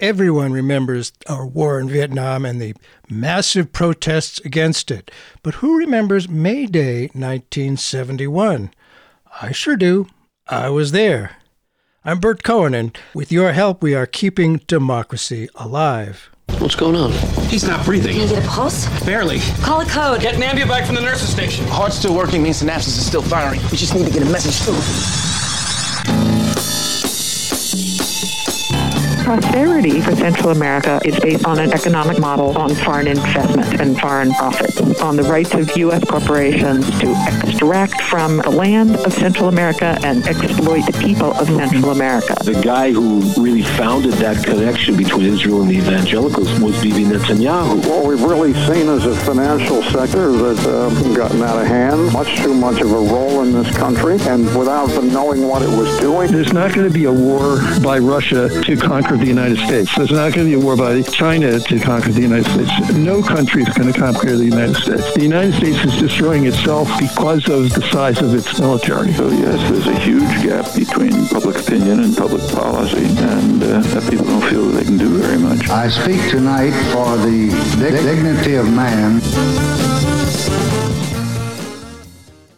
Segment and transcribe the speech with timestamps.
[0.00, 2.72] Everyone remembers our war in Vietnam and the
[3.10, 5.10] massive protests against it.
[5.42, 8.70] But who remembers May Day 1971?
[9.42, 10.06] I sure do.
[10.46, 11.38] I was there.
[12.04, 16.30] I'm Bert Cohen, and with your help, we are keeping democracy alive.
[16.58, 17.10] What's going on?
[17.48, 18.12] He's not breathing.
[18.12, 18.86] Can you get a pulse?
[19.04, 19.40] Barely.
[19.62, 20.20] Call a code.
[20.20, 21.66] Get Nambia back from the nurse's station.
[21.66, 23.60] Heart's still working means the synapses is still firing.
[23.72, 25.37] We just need to get a message through.
[29.28, 34.32] Prosperity for Central America is based on an economic model on foreign investment and foreign
[34.32, 36.02] profits, on the rights of U.S.
[36.04, 41.90] corporations to extract from the land of Central America and exploit the people of Central
[41.90, 42.34] America.
[42.42, 47.86] The guy who really founded that connection between Israel and the evangelicals was Bibi Netanyahu.
[47.86, 52.34] What we've really seen is a financial sector that's uh, gotten out of hand, much
[52.36, 56.00] too much of a role in this country, and without them knowing what it was
[56.00, 56.32] doing.
[56.32, 59.94] There's not going to be a war by Russia to conquer the United States.
[59.96, 62.92] There's not going to be a war by China to conquer the United States.
[62.94, 65.14] No country is going to conquer the United States.
[65.14, 69.12] The United States is destroying itself because of the size of its military.
[69.14, 74.10] So yes, there's a huge gap between public opinion and public policy, and uh, that
[74.10, 75.68] people don't feel that they can do very much.
[75.68, 79.77] I speak tonight for the dignity of man.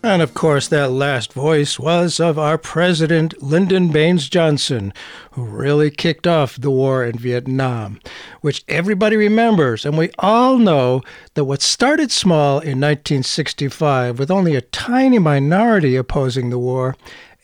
[0.03, 4.95] And of course, that last voice was of our president, Lyndon Baines Johnson,
[5.33, 8.01] who really kicked off the war in Vietnam,
[8.41, 9.85] which everybody remembers.
[9.85, 11.03] And we all know
[11.35, 16.97] that what started small in 1965, with only a tiny minority opposing the war,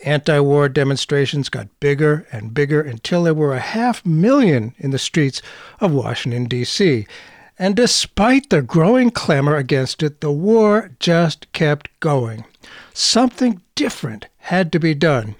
[0.06, 4.98] anti war demonstrations got bigger and bigger until there were a half million in the
[4.98, 5.42] streets
[5.78, 7.06] of Washington, D.C.
[7.58, 12.44] And despite the growing clamor against it, the war just kept going.
[12.92, 15.36] Something different had to be done.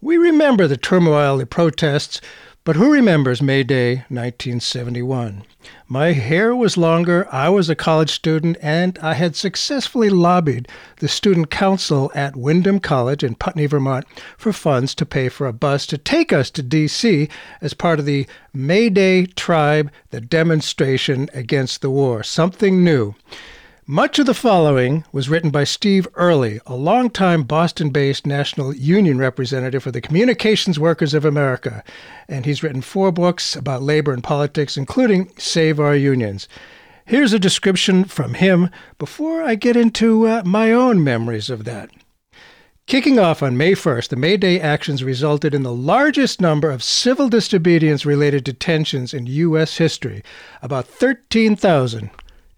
[0.00, 2.20] We remember the turmoil, the protests,
[2.64, 5.44] but who remembers May Day 1971?
[5.88, 11.08] My hair was longer, I was a college student, and I had successfully lobbied the
[11.08, 14.04] student council at Windham College in Putney, Vermont,
[14.36, 17.28] for funds to pay for a bus to take us to D.C.
[17.60, 22.22] as part of the May Day Tribe, the demonstration against the war.
[22.22, 23.14] Something new.
[23.90, 29.18] Much of the following was written by Steve Early, a longtime Boston based National Union
[29.18, 31.82] representative for the Communications Workers of America,
[32.28, 36.46] and he's written four books about labor and politics, including Save Our Unions.
[37.04, 41.90] Here's a description from him before I get into uh, my own memories of that.
[42.86, 46.84] Kicking off on May 1st, the May Day actions resulted in the largest number of
[46.84, 49.78] civil disobedience related detentions in U.S.
[49.78, 50.22] history,
[50.62, 52.10] about 13,000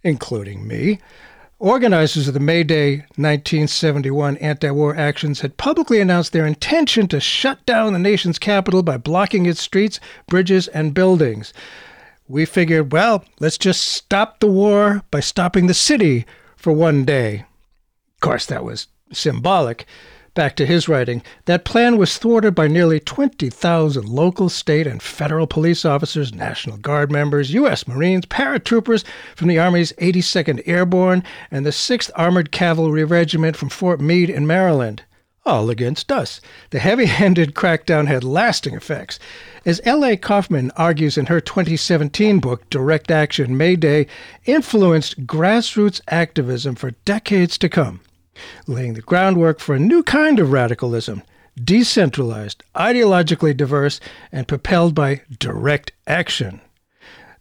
[0.03, 0.99] including me.
[1.59, 7.21] Organizers of the May Day 1971 anti war actions had publicly announced their intention to
[7.21, 11.53] shut down the nation's capital by blocking its streets, bridges, and buildings.
[12.27, 16.27] We figured, well, let's just stop the war by stopping the city
[16.57, 17.45] for one day.
[18.15, 19.87] Of course, that was symbolic.
[20.35, 25.47] Back to his writing, that plan was thwarted by nearly 20,000 local, state, and federal
[25.47, 27.87] police officers, National Guard members, U.S.
[27.87, 29.05] Marines, paratroopers
[29.37, 34.47] from the Army's 82nd Airborne, and the 6th Armored Cavalry Regiment from Fort Meade in
[34.47, 35.03] Maryland.
[35.45, 36.41] All against us.
[36.71, 39.19] The heavy handed crackdown had lasting effects.
[39.67, 40.17] As L.A.
[40.17, 44.07] Kauffman argues in her 2017 book, Direct Action May Day
[44.47, 48.01] influenced grassroots activism for decades to come
[48.67, 51.23] laying the groundwork for a new kind of radicalism,
[51.63, 56.61] decentralized, ideologically diverse, and propelled by direct action.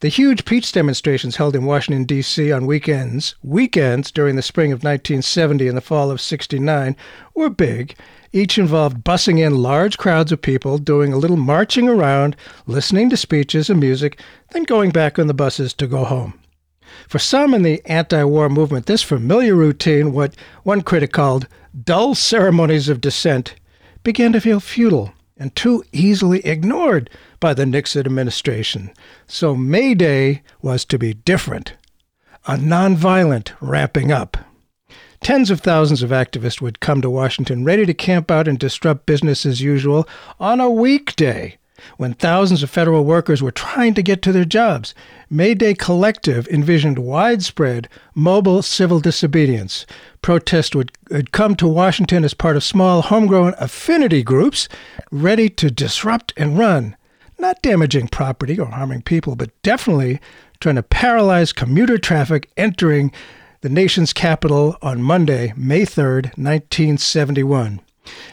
[0.01, 2.51] The huge peace demonstrations held in Washington, D.C.
[2.51, 6.95] on weekends, weekends during the spring of 1970 and the fall of 69,
[7.35, 7.95] were big.
[8.33, 12.35] Each involved bussing in large crowds of people, doing a little marching around,
[12.65, 14.19] listening to speeches and music,
[14.53, 16.40] then going back on the buses to go home.
[17.07, 21.47] For some in the anti war movement, this familiar routine, what one critic called
[21.83, 23.55] dull ceremonies of dissent,
[24.03, 27.09] began to feel futile and too easily ignored
[27.39, 28.91] by the Nixon administration.
[29.27, 31.73] So May Day was to be different,
[32.45, 34.37] a nonviolent ramping up.
[35.21, 39.05] Tens of thousands of activists would come to Washington ready to camp out and disrupt
[39.05, 40.07] business as usual
[40.39, 41.57] on a weekday
[41.97, 44.93] when thousands of federal workers were trying to get to their jobs.
[45.29, 49.85] May Day Collective envisioned widespread mobile civil disobedience.
[50.21, 54.67] Protests would, would come to Washington as part of small homegrown affinity groups
[55.11, 56.95] ready to disrupt and run,
[57.39, 60.19] not damaging property or harming people, but definitely
[60.59, 63.11] trying to paralyze commuter traffic entering
[63.61, 67.79] the nation's capital on Monday, May 3rd, 1971.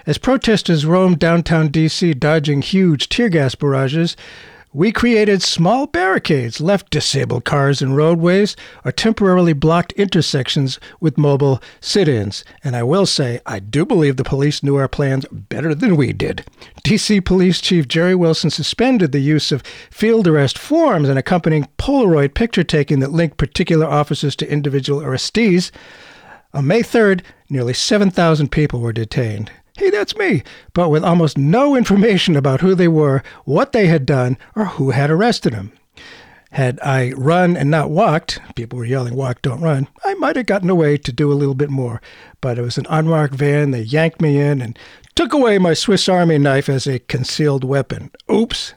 [0.06, 4.16] As protesters roamed downtown D.C., dodging huge tear gas barrages,
[4.74, 8.54] We created small barricades, left disabled cars in roadways,
[8.84, 12.44] or temporarily blocked intersections with mobile sit ins.
[12.62, 16.12] And I will say, I do believe the police knew our plans better than we
[16.12, 16.44] did.
[16.84, 22.34] DC Police Chief Jerry Wilson suspended the use of field arrest forms and accompanying Polaroid
[22.34, 25.70] picture taking that linked particular officers to individual arrestees.
[26.52, 29.50] On May 3rd, nearly 7,000 people were detained.
[29.76, 30.42] Hey, that's me,
[30.72, 34.90] but with almost no information about who they were, what they had done, or who
[34.90, 35.72] had arrested them.
[36.50, 40.46] Had I run and not walked, people were yelling, walk, don't run, I might have
[40.46, 42.00] gotten away to do a little bit more.
[42.40, 43.70] But it was an unmarked van.
[43.70, 44.78] They yanked me in and
[45.14, 48.10] took away my Swiss Army knife as a concealed weapon.
[48.32, 48.74] Oops.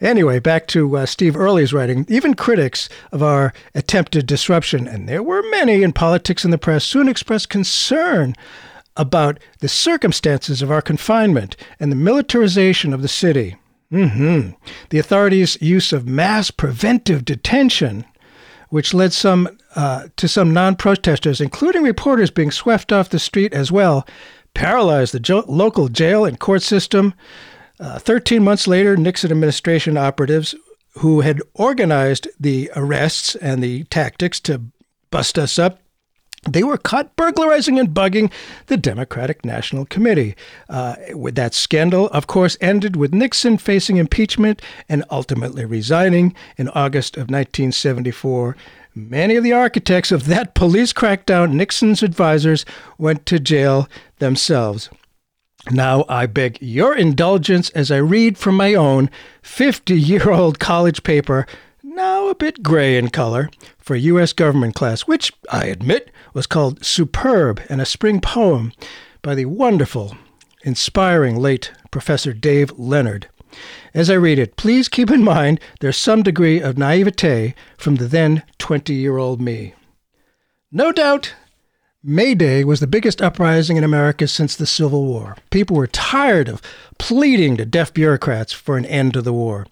[0.00, 2.06] Anyway, back to uh, Steve Early's writing.
[2.08, 6.84] Even critics of our attempted disruption, and there were many in politics and the press,
[6.84, 8.34] soon expressed concern
[8.96, 13.56] about the circumstances of our confinement and the militarization of the city.
[13.92, 14.50] Mm-hmm.
[14.90, 18.04] The authorities' use of mass preventive detention,
[18.68, 23.70] which led some uh, to some non-protesters, including reporters, being swept off the street as
[23.70, 24.06] well,
[24.54, 27.14] paralyzed the jo- local jail and court system.
[27.80, 30.54] Uh, Thirteen months later, Nixon administration operatives
[30.98, 34.60] who had organized the arrests and the tactics to
[35.10, 35.80] bust us up
[36.48, 38.32] they were caught burglarizing and bugging
[38.66, 40.34] the Democratic National Committee.
[40.68, 46.68] Uh, with that scandal, of course, ended with Nixon facing impeachment and ultimately resigning in
[46.70, 48.56] August of 1974.
[48.94, 52.64] Many of the architects of that police crackdown, Nixon's advisors,
[52.96, 53.88] went to jail
[54.18, 54.88] themselves.
[55.68, 59.10] Now I beg your indulgence as I read from my own
[59.42, 61.46] 50 year old college paper,
[61.82, 64.32] now a bit gray in color, for U.S.
[64.32, 68.72] government class, which, I admit, was called Superb and a Spring Poem
[69.22, 70.16] by the wonderful,
[70.62, 73.28] inspiring late Professor Dave Leonard.
[73.92, 78.06] As I read it, please keep in mind there's some degree of naivete from the
[78.06, 79.74] then 20 year old me.
[80.70, 81.34] No doubt,
[82.02, 85.36] May Day was the biggest uprising in America since the Civil War.
[85.50, 86.62] People were tired of
[86.98, 89.66] pleading to deaf bureaucrats for an end to the war.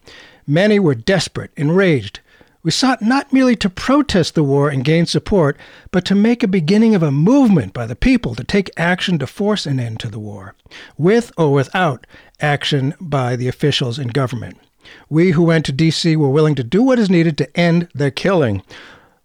[0.45, 2.19] Many were desperate, enraged,
[2.61, 5.57] we sought not merely to protest the war and gain support,
[5.91, 9.27] but to make a beginning of a movement by the people to take action to
[9.27, 10.55] force an end to the war,
[10.97, 12.05] with or without
[12.41, 14.57] action by the officials in government.
[15.07, 16.17] We who went to D.C.
[16.17, 18.61] were willing to do what is needed to end the killing.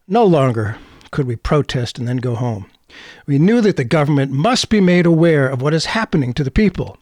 [0.07, 0.79] No longer
[1.11, 2.71] could we protest and then go home.
[3.27, 6.51] We knew that the government must be made aware of what is happening to the
[6.51, 6.99] people.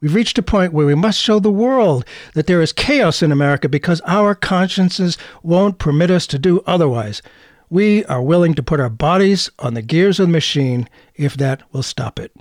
[0.00, 2.04] We've reached a point where we must show the world
[2.34, 7.22] that there is chaos in America because our consciences won't permit us to do otherwise.
[7.70, 11.62] We are willing to put our bodies on the gears of the machine if that
[11.72, 12.32] will stop it.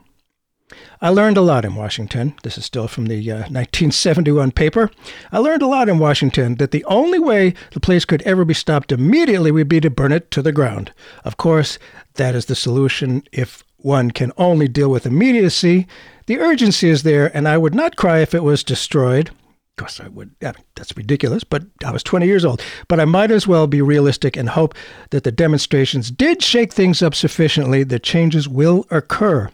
[1.02, 2.36] I learned a lot in Washington.
[2.44, 4.90] This is still from the uh, 1971 paper.
[5.32, 8.54] I learned a lot in Washington that the only way the place could ever be
[8.54, 10.92] stopped immediately would be to burn it to the ground.
[11.24, 11.80] Of course,
[12.16, 15.88] that is the solution if one can only deal with immediacy.
[16.26, 19.30] The urgency is there, and I would not cry if it was destroyed.
[19.30, 20.36] Of course, I would.
[20.40, 22.62] Yeah, that's ridiculous, but I was 20 years old.
[22.88, 24.76] But I might as well be realistic and hope
[25.10, 29.50] that the demonstrations did shake things up sufficiently that changes will occur.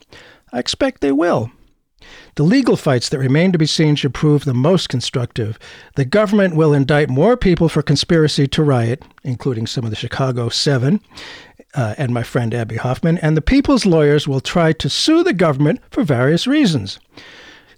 [0.51, 1.51] I expect they will.
[2.35, 5.59] The legal fights that remain to be seen should prove the most constructive.
[5.95, 10.49] The government will indict more people for conspiracy to riot, including some of the Chicago
[10.49, 11.01] Seven,
[11.75, 15.33] uh, and my friend Abbie Hoffman, and the people's lawyers will try to sue the
[15.33, 16.99] government for various reasons.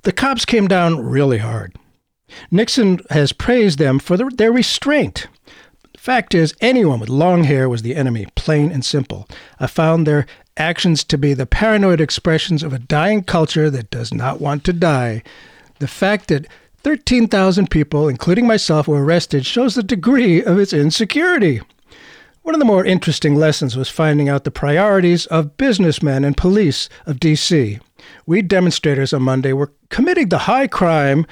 [0.03, 1.75] The cops came down really hard.
[2.49, 5.27] Nixon has praised them for the, their restraint.
[5.97, 9.27] Fact is, anyone with long hair was the enemy, plain and simple.
[9.59, 10.25] I found their
[10.61, 14.71] actions to be the paranoid expressions of a dying culture that does not want to
[14.71, 15.23] die.
[15.79, 16.45] The fact that
[16.83, 21.61] 13,000 people, including myself, were arrested shows the degree of its insecurity.
[22.43, 26.89] One of the more interesting lessons was finding out the priorities of businessmen and police
[27.07, 27.79] of D.C.
[28.27, 31.25] We demonstrators on Monday were committing the high crime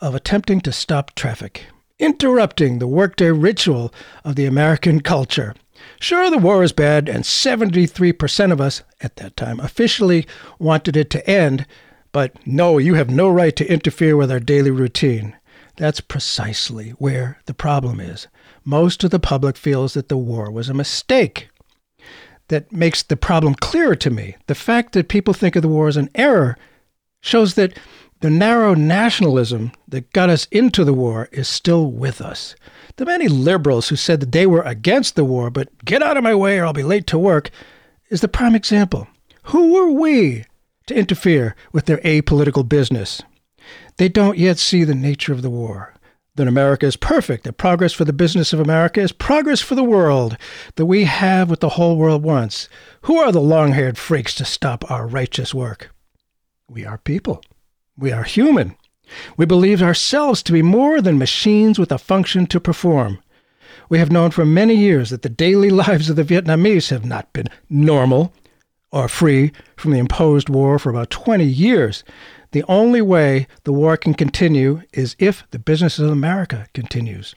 [0.00, 1.66] of attempting to stop traffic,
[1.98, 3.92] interrupting the workday ritual
[4.24, 5.54] of the American culture.
[6.00, 10.26] Sure, the war is bad, and 73% of us at that time officially
[10.58, 11.66] wanted it to end,
[12.12, 15.36] but no, you have no right to interfere with our daily routine.
[15.76, 18.28] That's precisely where the problem is
[18.64, 21.48] most of the public feels that the war was a mistake.
[22.48, 24.36] That makes the problem clearer to me.
[24.46, 26.56] The fact that people think of the war as an error
[27.22, 27.78] shows that
[28.20, 32.56] the narrow nationalism that got us into the war is still with us.
[32.96, 36.24] The many liberals who said that they were against the war, but get out of
[36.24, 37.50] my way or I'll be late to work,
[38.10, 39.06] is the prime example.
[39.44, 40.44] Who were we
[40.86, 43.22] to interfere with their apolitical business?
[43.98, 45.94] They don't yet see the nature of the war
[46.38, 49.84] that America is perfect, that progress for the business of America is progress for the
[49.84, 50.36] world,
[50.76, 52.68] that we have what the whole world wants.
[53.02, 55.90] Who are the long haired freaks to stop our righteous work?
[56.68, 57.42] We are people.
[57.98, 58.76] We are human.
[59.36, 63.18] We believe ourselves to be more than machines with a function to perform.
[63.88, 67.32] We have known for many years that the daily lives of the Vietnamese have not
[67.32, 68.32] been normal
[68.92, 72.04] or free from the imposed war for about 20 years.
[72.52, 77.34] The only way the war can continue is if the business of America continues.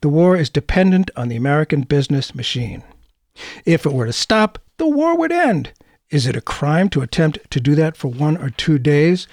[0.00, 2.84] The war is dependent on the American business machine.
[3.64, 5.72] If it were to stop, the war would end.
[6.08, 9.26] Is it a crime to attempt to do that for one or two days?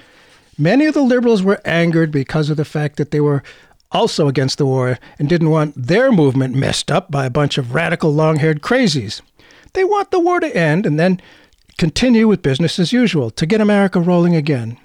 [0.58, 3.44] Many of the liberals were angered because of the fact that they were
[3.92, 7.74] also against the war and didn't want their movement messed up by a bunch of
[7.74, 9.22] radical long haired crazies.
[9.74, 11.22] They want the war to end and then
[11.78, 14.78] continue with business as usual to get America rolling again.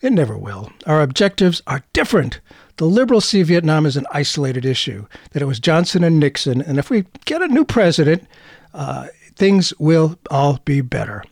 [0.00, 0.72] It never will.
[0.86, 2.40] Our objectives are different.
[2.78, 6.78] The liberals see Vietnam as an isolated issue, that it was Johnson and Nixon, and
[6.78, 8.26] if we get a new president,
[8.72, 11.22] uh, things will all be better.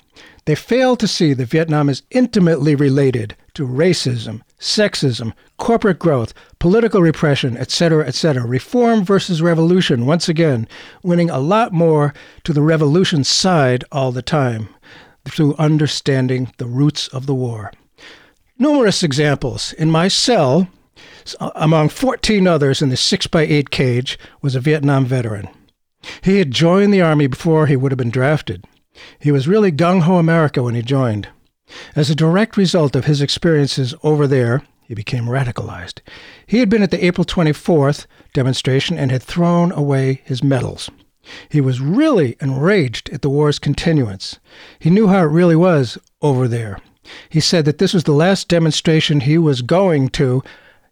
[0.50, 7.00] They fail to see that Vietnam is intimately related to racism, sexism, corporate growth, political
[7.02, 8.44] repression, etc., etc.
[8.44, 10.66] Reform versus revolution, once again,
[11.04, 14.68] winning a lot more to the revolution side all the time
[15.24, 17.70] through understanding the roots of the war.
[18.58, 19.72] Numerous examples.
[19.74, 20.66] In my cell,
[21.38, 25.48] uh, among 14 others in the 6x8 cage, was a Vietnam veteran.
[26.24, 28.64] He had joined the Army before he would have been drafted.
[29.18, 31.28] He was really gung ho America when he joined.
[31.94, 36.00] As a direct result of his experiences over there, he became radicalized.
[36.46, 40.90] He had been at the April 24th demonstration and had thrown away his medals.
[41.48, 44.40] He was really enraged at the war's continuance.
[44.78, 46.78] He knew how it really was over there.
[47.28, 50.42] He said that this was the last demonstration he was going to.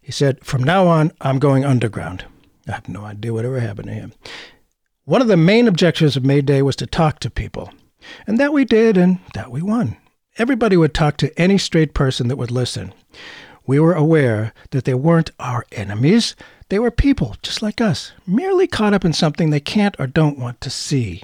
[0.01, 2.25] He said, From now on, I'm going underground.
[2.67, 4.13] I have no idea whatever happened to him.
[5.05, 7.73] One of the main objectives of May Day was to talk to people.
[8.27, 9.97] And that we did, and that we won.
[10.37, 12.93] Everybody would talk to any straight person that would listen.
[13.65, 16.35] We were aware that they weren't our enemies.
[16.69, 20.39] They were people, just like us, merely caught up in something they can't or don't
[20.39, 21.23] want to see.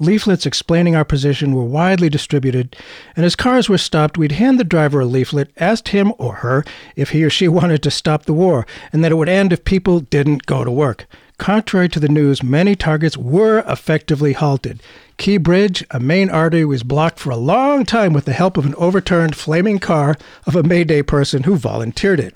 [0.00, 2.74] Leaflets explaining our position were widely distributed,
[3.14, 6.64] and as cars were stopped, we'd hand the driver a leaflet, asked him or her
[6.96, 9.64] if he or she wanted to stop the war, and that it would end if
[9.64, 11.06] people didn't go to work.
[11.38, 14.82] Contrary to the news, many targets were effectively halted.
[15.16, 18.66] Key Bridge, a main artery, was blocked for a long time with the help of
[18.66, 20.16] an overturned flaming car
[20.46, 22.34] of a Mayday person who volunteered it.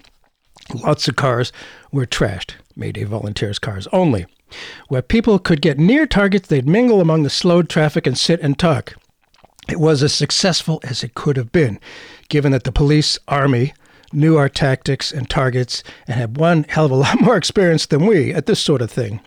[0.73, 1.53] Lots of cars
[1.91, 4.27] were trashed, Mayday volunteers' cars only.
[4.89, 8.59] Where people could get near targets, they'd mingle among the slowed traffic and sit and
[8.59, 8.95] talk.
[9.69, 11.79] It was as successful as it could have been,
[12.29, 13.75] given that the police army
[14.13, 18.07] knew our tactics and targets and had one hell of a lot more experience than
[18.07, 19.21] we at this sort of thing.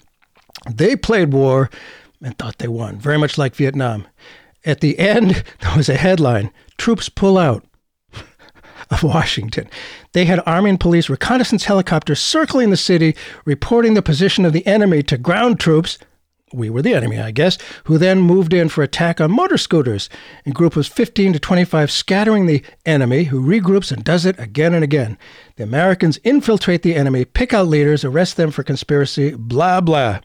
[0.70, 1.70] They played war
[2.21, 4.07] and thought they won, very much like Vietnam.
[4.65, 6.51] At the end, there was a headline
[6.81, 7.63] Troops pull out
[8.89, 9.69] of Washington.
[10.13, 14.65] They had Army and police reconnaissance helicopters circling the city, reporting the position of the
[14.65, 15.99] enemy to ground troops.
[16.51, 20.09] We were the enemy, I guess, who then moved in for attack on motor scooters.
[20.47, 24.73] A group was 15 to 25, scattering the enemy, who regroups and does it again
[24.73, 25.19] and again.
[25.57, 30.19] The Americans infiltrate the enemy, pick out leaders, arrest them for conspiracy, blah, blah.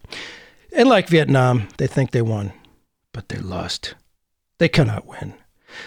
[0.73, 2.53] And like Vietnam, they think they won,
[3.13, 3.95] but they lost.
[4.59, 5.35] They cannot win.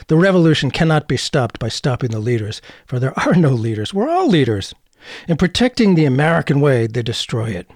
[0.07, 3.93] The revolution cannot be stopped by stopping the leaders, for there are no leaders.
[3.93, 4.73] We're all leaders.
[5.27, 7.69] In protecting the American way, they destroy it.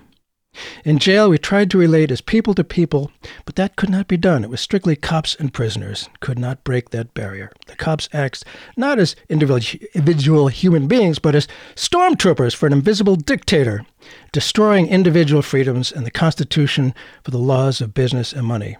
[0.86, 3.12] In jail, we tried to relate as people to people,
[3.46, 4.44] but that could not be done.
[4.44, 7.52] It was strictly cops and prisoners, could not break that barrier.
[7.68, 8.44] The cops act
[8.78, 13.86] not as individual human beings, but as stormtroopers for an invisible dictator,
[14.32, 16.94] destroying individual freedoms and the Constitution
[17.24, 18.78] for the laws of business and money.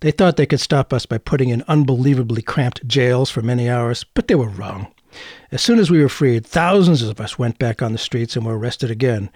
[0.00, 4.04] They thought they could stop us by putting in unbelievably cramped jails for many hours,
[4.14, 4.88] but they were wrong.
[5.52, 8.44] As soon as we were freed, thousands of us went back on the streets and
[8.44, 9.30] were arrested again.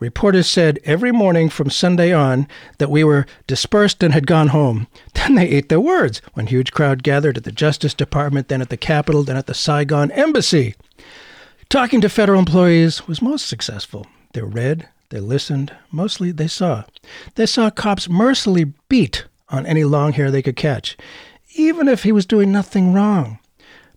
[0.00, 2.46] Reporters said every morning from Sunday on
[2.78, 4.86] that we were dispersed and had gone home.
[5.14, 8.70] Then they ate their words when huge crowd gathered at the Justice Department, then at
[8.70, 10.74] the Capitol, then at the Saigon Embassy.
[11.68, 14.06] Talking to federal employees was most successful.
[14.32, 16.84] They read, they listened, mostly they saw.
[17.34, 20.96] They saw cops mercilessly beat on any long hair they could catch,
[21.56, 23.38] even if he was doing nothing wrong.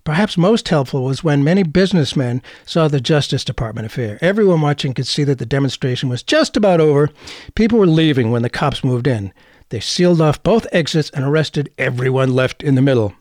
[0.03, 4.17] Perhaps most helpful was when many businessmen saw the Justice Department affair.
[4.21, 7.09] Everyone watching could see that the demonstration was just about over.
[7.53, 9.31] People were leaving when the cops moved in.
[9.69, 13.13] They sealed off both exits and arrested everyone left in the middle.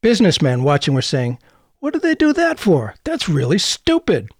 [0.00, 1.38] Businessmen watching were saying,
[1.80, 2.94] What did they do that for?
[3.04, 4.30] That's really stupid.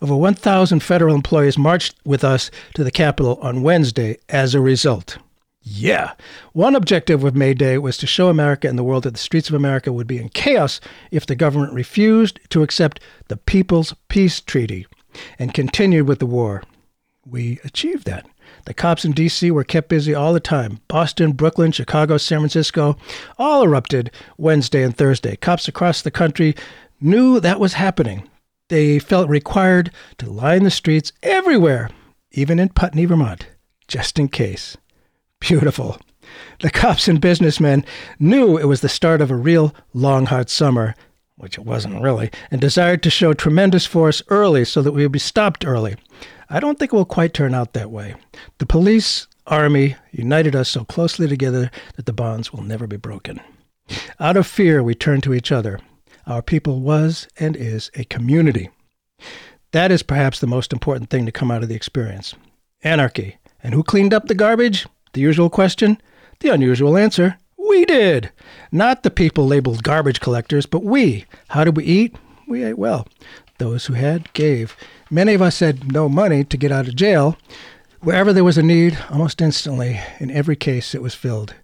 [0.00, 5.18] Over 1,000 federal employees marched with us to the Capitol on Wednesday as a result.
[5.62, 6.12] Yeah.
[6.52, 9.48] One objective of May Day was to show America and the world that the streets
[9.48, 14.40] of America would be in chaos if the government refused to accept the People's Peace
[14.40, 14.86] Treaty
[15.38, 16.62] and continued with the war.
[17.24, 18.26] We achieved that.
[18.64, 19.50] The cops in D.C.
[19.50, 20.80] were kept busy all the time.
[20.88, 22.96] Boston, Brooklyn, Chicago, San Francisco
[23.38, 25.36] all erupted Wednesday and Thursday.
[25.36, 26.54] Cops across the country
[27.00, 28.28] knew that was happening.
[28.68, 31.90] They felt required to line the streets everywhere,
[32.32, 33.46] even in Putney, Vermont,
[33.86, 34.76] just in case.
[35.42, 35.98] Beautiful.
[36.60, 37.84] The cops and businessmen
[38.20, 40.94] knew it was the start of a real long, hot summer,
[41.34, 45.10] which it wasn't really, and desired to show tremendous force early so that we would
[45.10, 45.96] be stopped early.
[46.48, 48.14] I don't think it will quite turn out that way.
[48.58, 53.40] The police, army united us so closely together that the bonds will never be broken.
[54.20, 55.80] Out of fear, we turned to each other.
[56.24, 58.70] Our people was and is a community.
[59.72, 62.36] That is perhaps the most important thing to come out of the experience.
[62.84, 63.38] Anarchy.
[63.60, 64.86] And who cleaned up the garbage?
[65.12, 66.00] The usual question?
[66.40, 67.38] The unusual answer
[67.72, 68.30] we did.
[68.70, 71.24] Not the people labeled garbage collectors, but we.
[71.48, 72.14] How did we eat?
[72.46, 73.06] We ate well.
[73.58, 74.76] Those who had gave.
[75.10, 77.38] Many of us had no money to get out of jail.
[78.00, 81.54] Wherever there was a need, almost instantly, in every case, it was filled.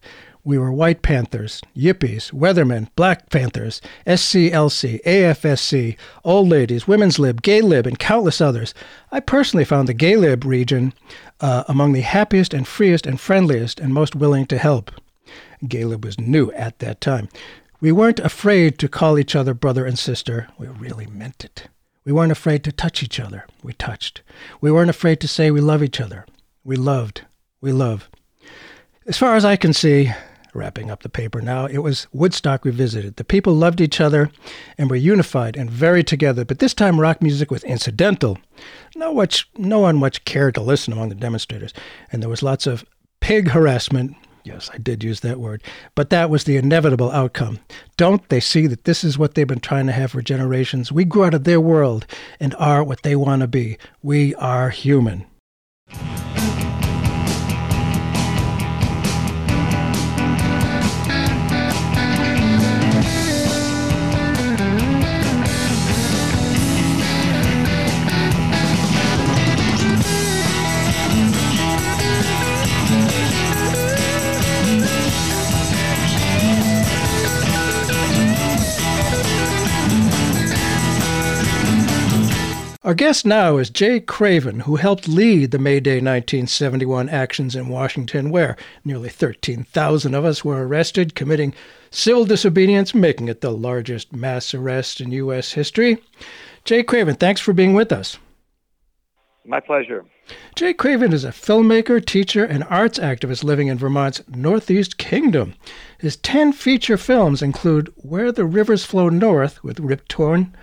[0.48, 7.60] We were White Panthers, Yippies, Weathermen, Black Panthers, SCLC, AFSC, Old Ladies, Women's Lib, Gay
[7.60, 8.72] Lib, and countless others.
[9.12, 10.94] I personally found the Gay Lib region
[11.42, 14.90] uh, among the happiest and freest and friendliest and most willing to help.
[15.68, 17.28] Gay Lib was new at that time.
[17.82, 20.48] We weren't afraid to call each other brother and sister.
[20.56, 21.68] We really meant it.
[22.06, 23.44] We weren't afraid to touch each other.
[23.62, 24.22] We touched.
[24.62, 26.24] We weren't afraid to say we love each other.
[26.64, 27.26] We loved.
[27.60, 28.08] We love.
[29.06, 30.10] As far as I can see,
[30.54, 33.16] wrapping up the paper now, it was Woodstock Revisited.
[33.16, 34.30] The people loved each other
[34.76, 38.38] and were unified and very together, but this time rock music was incidental.
[38.96, 41.72] No, much, no one much cared to listen among the demonstrators,
[42.10, 42.84] and there was lots of
[43.20, 44.16] pig harassment.
[44.44, 45.62] Yes, I did use that word,
[45.94, 47.58] but that was the inevitable outcome.
[47.96, 50.90] Don't they see that this is what they've been trying to have for generations?
[50.90, 52.06] We grew out of their world
[52.40, 53.76] and are what they want to be.
[54.02, 55.26] We are human.
[82.88, 87.68] Our guest now is Jay Craven, who helped lead the May Day 1971 actions in
[87.68, 91.52] Washington, where nearly 13,000 of us were arrested, committing
[91.90, 95.52] civil disobedience, making it the largest mass arrest in U.S.
[95.52, 95.98] history.
[96.64, 98.16] Jay Craven, thanks for being with us.
[99.44, 100.06] My pleasure.
[100.54, 105.52] Jay Craven is a filmmaker, teacher, and arts activist living in Vermont's Northeast Kingdom.
[105.98, 110.56] His 10 feature films include Where the Rivers Flow North with Rip Torn,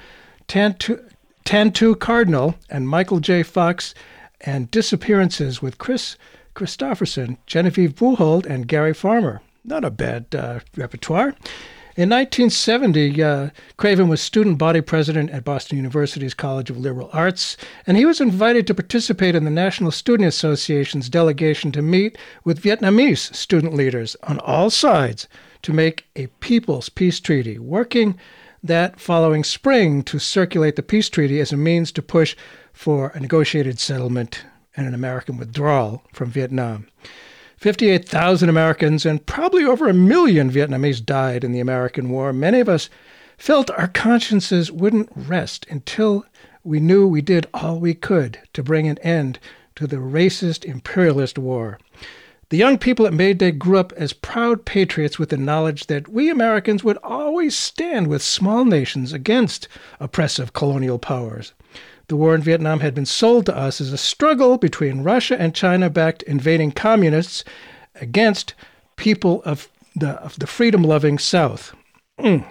[0.47, 1.03] Tantu-
[1.45, 3.43] Tantoo Cardinal and Michael J.
[3.43, 3.93] Fox,
[4.41, 6.17] and Disappearances with Kris
[6.55, 9.41] Kristofferson, Genevieve Bujold, and Gary Farmer.
[9.63, 11.35] Not a bad uh, repertoire.
[11.97, 17.55] In 1970, uh, Craven was student body president at Boston University's College of Liberal Arts,
[17.87, 22.61] and he was invited to participate in the National Student Association's delegation to meet with
[22.61, 25.27] Vietnamese student leaders on all sides
[25.61, 28.19] to make a People's Peace Treaty, working
[28.67, 32.35] that following spring to circulate the peace treaty as a means to push
[32.73, 34.43] for a negotiated settlement
[34.75, 36.87] and an American withdrawal from Vietnam.
[37.57, 42.33] 58,000 Americans and probably over a million Vietnamese died in the American War.
[42.33, 42.89] Many of us
[43.37, 46.25] felt our consciences wouldn't rest until
[46.63, 49.39] we knew we did all we could to bring an end
[49.75, 51.79] to the racist imperialist war.
[52.49, 56.07] The young people at May Day grew up as proud patriots with the knowledge that
[56.07, 59.67] we Americans would always stand with small nations against
[59.99, 61.53] oppressive colonial powers.
[62.07, 65.55] The war in Vietnam had been sold to us as a struggle between Russia and
[65.55, 67.43] China backed invading communists
[67.95, 68.53] against
[68.95, 71.73] people of the, of the freedom loving South.
[72.19, 72.45] Mm.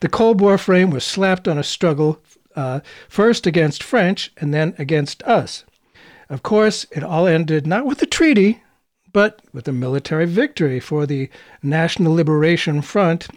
[0.00, 2.20] The Cold War frame was slapped on a struggle
[2.56, 5.64] uh, first against French and then against us.
[6.28, 8.62] Of course, it all ended not with a treaty,
[9.12, 11.28] but with a military victory for the
[11.62, 13.28] National Liberation Front,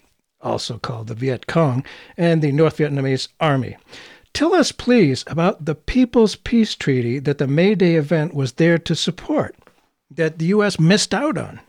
[0.42, 1.84] also called the Viet Cong,
[2.18, 3.78] and the North Vietnamese Army.
[4.34, 8.78] Tell us, please, about the People's Peace Treaty that the May Day event was there
[8.78, 9.56] to support,
[10.12, 10.80] that the U.S.
[10.80, 11.60] missed out on.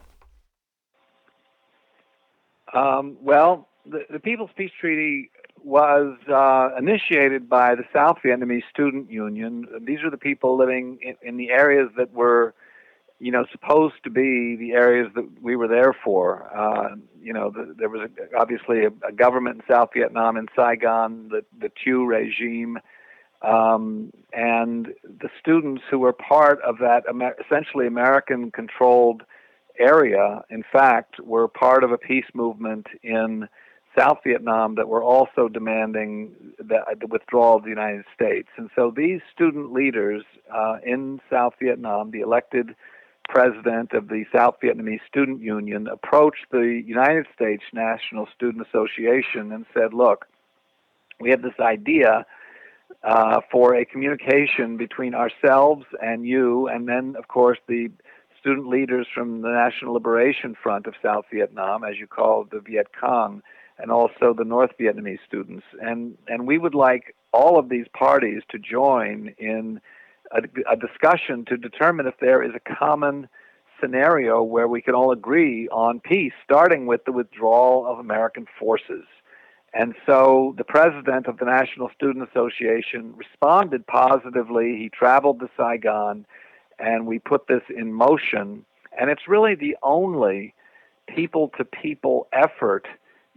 [2.72, 5.30] Um, well, the, the People's Peace Treaty
[5.62, 9.66] was uh, initiated by the South Vietnamese Student Union.
[9.82, 12.54] These are the people living in, in, the areas that were,
[13.20, 16.50] you know, supposed to be the areas that we were there for.
[16.56, 20.46] Uh, you know, the, there was a, obviously a, a, government in South Vietnam in
[20.56, 22.78] Saigon, the the Thieu regime,
[23.42, 29.22] um, and the students who were part of that Amer- essentially American-controlled
[29.78, 33.48] area, in fact, were part of a peace movement in
[33.98, 38.48] South Vietnam that were also demanding the, the withdrawal of the United States.
[38.56, 40.22] And so these student leaders
[40.54, 42.76] uh, in South Vietnam, the elected
[43.30, 49.64] president of the South Vietnamese Student Union, approached the United States National Student Association and
[49.72, 50.26] said, Look,
[51.20, 52.26] we have this idea.
[53.04, 57.88] Uh, for a communication between ourselves and you, and then, of course, the
[58.40, 62.88] student leaders from the National Liberation Front of South Vietnam, as you call the Viet
[62.98, 63.42] Cong,
[63.78, 65.64] and also the North Vietnamese students.
[65.80, 69.80] And, and we would like all of these parties to join in
[70.32, 73.28] a, a discussion to determine if there is a common
[73.80, 79.04] scenario where we can all agree on peace, starting with the withdrawal of American forces.
[79.72, 84.76] And so the president of the National Student Association responded positively.
[84.76, 86.26] He traveled to Saigon,
[86.78, 88.64] and we put this in motion.
[88.98, 90.54] And it's really the only
[91.06, 92.86] people to people effort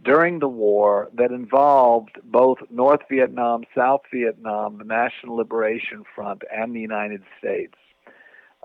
[0.03, 6.75] during the war that involved both North Vietnam, South Vietnam, the National Liberation Front, and
[6.75, 7.75] the United States.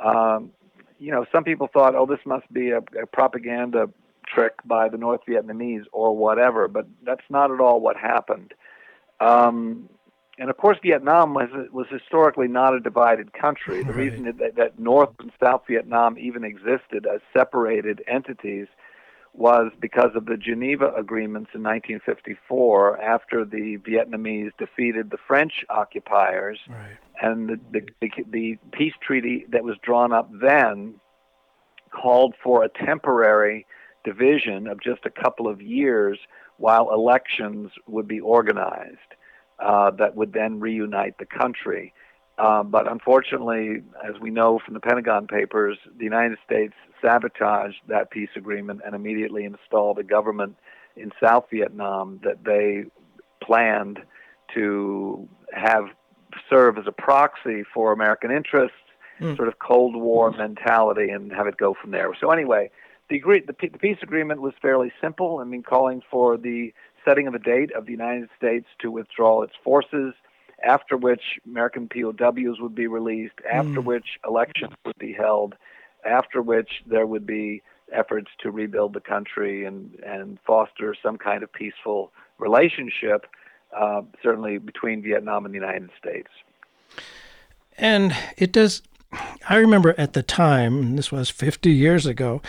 [0.02, 0.50] Um,
[0.98, 3.88] you know, some people thought, oh, this must be a, a propaganda
[4.26, 8.52] trick by the North Vietnamese or whatever, but that's not at all what happened.
[9.20, 9.88] Um,
[10.38, 13.82] and of course, Vietnam was was historically not a divided country.
[13.82, 13.96] The right.
[13.96, 18.68] reason that, that North and South Vietnam even existed as separated entities
[19.38, 26.58] was because of the Geneva Agreements in 1954 after the Vietnamese defeated the French occupiers.
[26.68, 26.98] Right.
[27.22, 30.94] And the, the, the, the peace treaty that was drawn up then
[31.90, 33.64] called for a temporary
[34.04, 36.18] division of just a couple of years
[36.56, 38.98] while elections would be organized
[39.64, 41.92] uh, that would then reunite the country.
[42.38, 48.10] Uh, but unfortunately, as we know from the Pentagon Papers, the United States sabotaged that
[48.10, 50.56] peace agreement and immediately installed a government
[50.96, 52.84] in South Vietnam that they
[53.42, 53.98] planned
[54.54, 55.86] to have
[56.48, 58.76] serve as a proxy for American interests,
[59.20, 59.36] mm.
[59.36, 62.12] sort of Cold War mentality, and have it go from there.
[62.20, 62.70] So anyway,
[63.10, 65.38] the, agree- the, the peace agreement was fairly simple.
[65.38, 66.72] I mean, calling for the
[67.04, 70.14] setting of a date of the United States to withdraw its forces
[70.64, 73.84] after which American POWs would be released, after mm.
[73.84, 75.54] which elections would be held,
[76.04, 81.42] after which there would be efforts to rebuild the country and, and foster some kind
[81.42, 83.26] of peaceful relationship,
[83.76, 86.28] uh, certainly between Vietnam and the United States.
[87.76, 88.82] And it does,
[89.48, 92.42] I remember at the time, this was 50 years ago,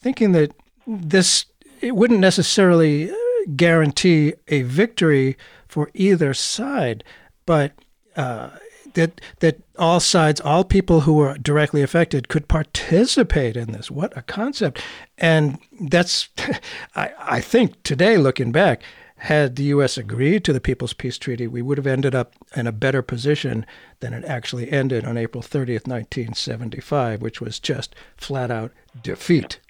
[0.00, 0.52] thinking that
[0.86, 1.46] this,
[1.80, 3.10] it wouldn't necessarily
[3.56, 5.36] guarantee a victory
[5.68, 7.04] for either side
[7.46, 7.72] but
[8.16, 8.50] uh,
[8.94, 13.90] that that all sides, all people who were directly affected, could participate in this.
[13.90, 14.82] What a concept!
[15.18, 16.28] And that's,
[16.96, 18.82] I, I think today, looking back,
[19.16, 19.96] had the U.S.
[19.96, 23.64] agreed to the People's Peace Treaty, we would have ended up in a better position
[24.00, 28.70] than it actually ended on April 30th, 1975, which was just flat out
[29.02, 29.60] defeat.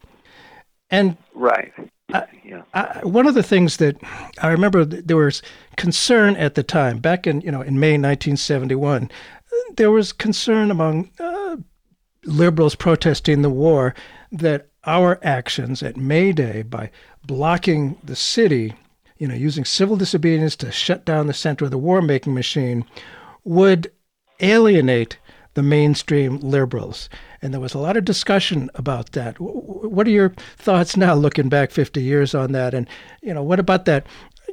[0.90, 1.72] And right.
[2.12, 2.62] I, yeah.
[2.74, 3.96] I, one of the things that
[4.42, 5.42] I remember there was
[5.76, 9.10] concern at the time, back in you know in May 1971,
[9.76, 11.56] there was concern among uh,
[12.24, 13.94] liberals protesting the war
[14.32, 16.90] that our actions at May Day by
[17.26, 18.74] blocking the city,
[19.18, 22.84] you know, using civil disobedience to shut down the center of the war making machine,
[23.44, 23.90] would
[24.40, 25.18] alienate
[25.54, 27.08] the mainstream liberals.
[27.44, 29.38] And there was a lot of discussion about that.
[29.38, 32.72] What are your thoughts now, looking back 50 years on that?
[32.72, 32.88] And,
[33.22, 34.06] you know, what about that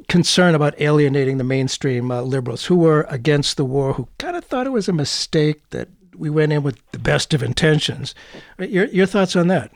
[0.08, 4.44] concern about alienating the mainstream uh, liberals who were against the war, who kind of
[4.44, 8.14] thought it was a mistake that we went in with the best of intentions?
[8.58, 9.72] Your, your thoughts on that?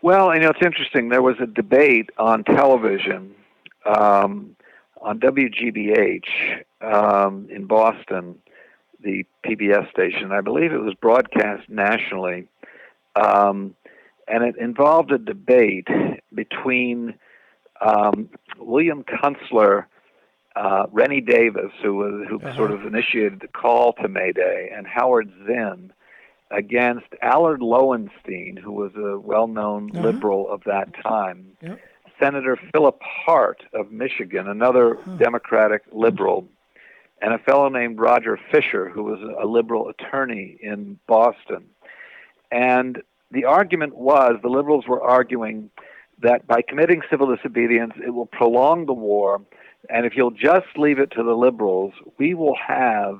[0.00, 1.10] Well, you know, it's interesting.
[1.10, 3.34] There was a debate on television
[3.84, 4.56] um,
[5.02, 8.38] on WGBH um, in Boston
[9.02, 10.32] the PBS station.
[10.32, 12.48] I believe it was broadcast nationally,
[13.14, 13.74] um,
[14.28, 15.88] and it involved a debate
[16.34, 17.14] between
[17.80, 19.86] um, William Kunstler,
[20.54, 22.56] uh, Rennie Davis, who was who uh-huh.
[22.56, 25.92] sort of initiated the call to May Day, and Howard Zinn
[26.50, 30.06] against Allard Lowenstein, who was a well-known uh-huh.
[30.06, 31.56] liberal of that time.
[31.60, 31.80] Yep.
[32.20, 36.48] Senator Philip Hart of Michigan, another Democratic liberal,
[37.22, 41.66] and a fellow named Roger Fisher, who was a liberal attorney in Boston.
[42.50, 45.70] And the argument was the liberals were arguing
[46.22, 49.40] that by committing civil disobedience, it will prolong the war.
[49.90, 53.18] And if you'll just leave it to the liberals, we will have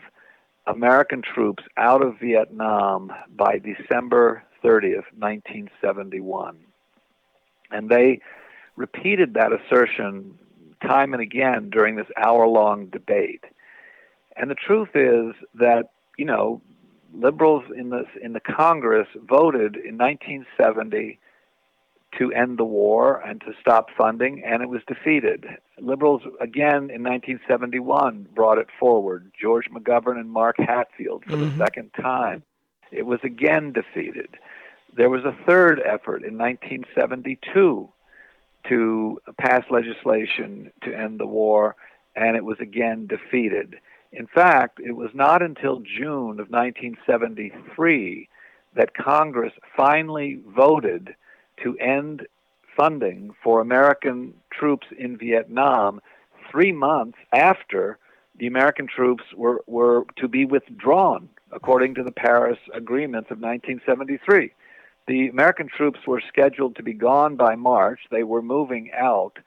[0.67, 6.57] American troops out of Vietnam by December 30th, 1971.
[7.71, 8.21] And they
[8.77, 10.39] repeated that assertion
[10.83, 13.45] time and again during this hour long debate.
[14.37, 16.61] And the truth is that, you know,
[17.15, 21.19] liberals in the in the Congress voted in 1970
[22.19, 25.47] to end the war and to stop funding, and it was defeated.
[25.79, 29.31] Liberals again in 1971 brought it forward.
[29.41, 31.59] George McGovern and Mark Hatfield for Mm-hmm.
[31.59, 32.43] the second time.
[32.91, 34.37] It was again defeated.
[34.97, 37.89] There was a third effort in 1972
[38.69, 41.77] to pass legislation to end the war,
[42.15, 43.77] and it was again defeated.
[44.17, 48.29] In fact, it was not until June of 1973
[48.75, 51.15] that Congress finally voted
[51.63, 52.27] to end
[52.75, 56.01] funding for American troops in Vietnam
[56.51, 57.99] three months after
[58.39, 64.51] the American troops were, were to be withdrawn according to the Paris agreements of 1973.
[65.09, 68.01] The American troops were scheduled to be gone by March.
[68.11, 69.39] They were moving out.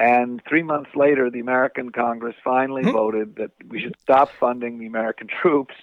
[0.00, 4.86] And three months later, the American Congress finally voted that we should stop funding the
[4.86, 5.74] American troops,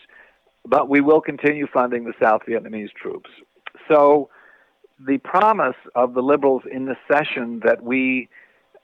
[0.65, 3.29] but we will continue funding the South Vietnamese troops.
[3.87, 4.29] So
[4.99, 8.27] the promise of the liberals in the session that we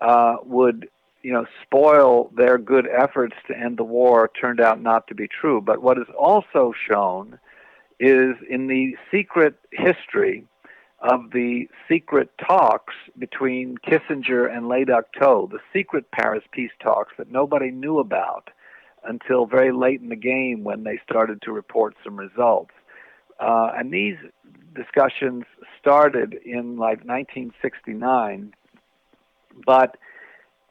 [0.01, 0.87] uh, would,
[1.23, 5.27] you know, spoil their good efforts to end the war turned out not to be
[5.27, 5.59] true.
[5.61, 7.39] But what is also shown
[7.99, 10.45] is in the secret history
[11.03, 17.13] of the secret talks between Kissinger and Le Duc Tho, the secret Paris peace talks
[17.17, 18.49] that nobody knew about
[19.03, 22.71] until very late in the game when they started to report some results.
[23.37, 24.15] Uh, and these
[24.73, 25.43] discussions
[25.77, 28.53] started in like 1969,
[29.65, 29.97] but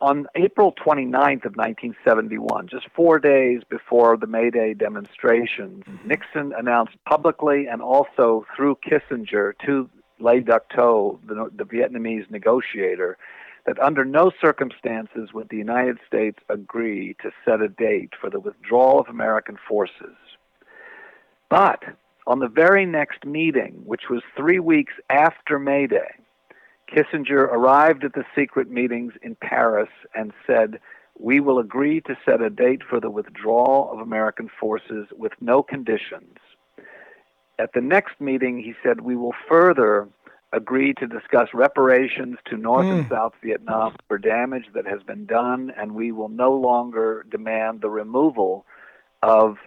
[0.01, 6.97] on April 29th of 1971, just four days before the May Day demonstrations, Nixon announced
[7.07, 9.89] publicly and also through Kissinger to
[10.23, 13.19] Le Duc Tho, the, the Vietnamese negotiator,
[13.67, 18.41] that under no circumstances would the United States agree to set a date for the
[18.41, 20.17] withdrawal of American forces.
[21.49, 21.83] But
[22.27, 26.11] on the very next meeting, which was three weeks after May Day,
[26.91, 30.79] Kissinger arrived at the secret meetings in Paris and said,
[31.19, 35.63] We will agree to set a date for the withdrawal of American forces with no
[35.63, 36.39] conditions.
[37.63, 40.09] At the next meeting, he said, We will further
[40.53, 45.73] agree to discuss reparations to North and South Vietnam for damage that has been done,
[45.79, 48.67] and we will no longer demand the removal
[49.23, 49.59] of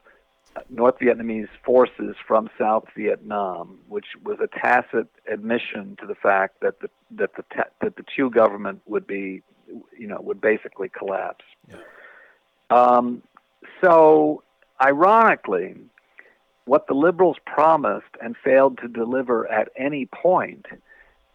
[0.69, 6.81] North Vietnamese forces from South Vietnam, which was a tacit admission to the fact that
[6.81, 7.45] the that the
[7.79, 9.41] that the Thieu government would be,
[9.97, 11.45] you know, would basically collapse.
[12.69, 13.23] Um,
[13.81, 14.43] so,
[14.81, 15.75] ironically,
[16.65, 20.65] what the liberals promised and failed to deliver at any point,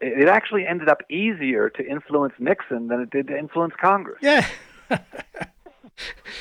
[0.01, 4.19] it, actually ended up easier to influence Nixon than it did to influence Congress.
[4.21, 4.45] Yeah.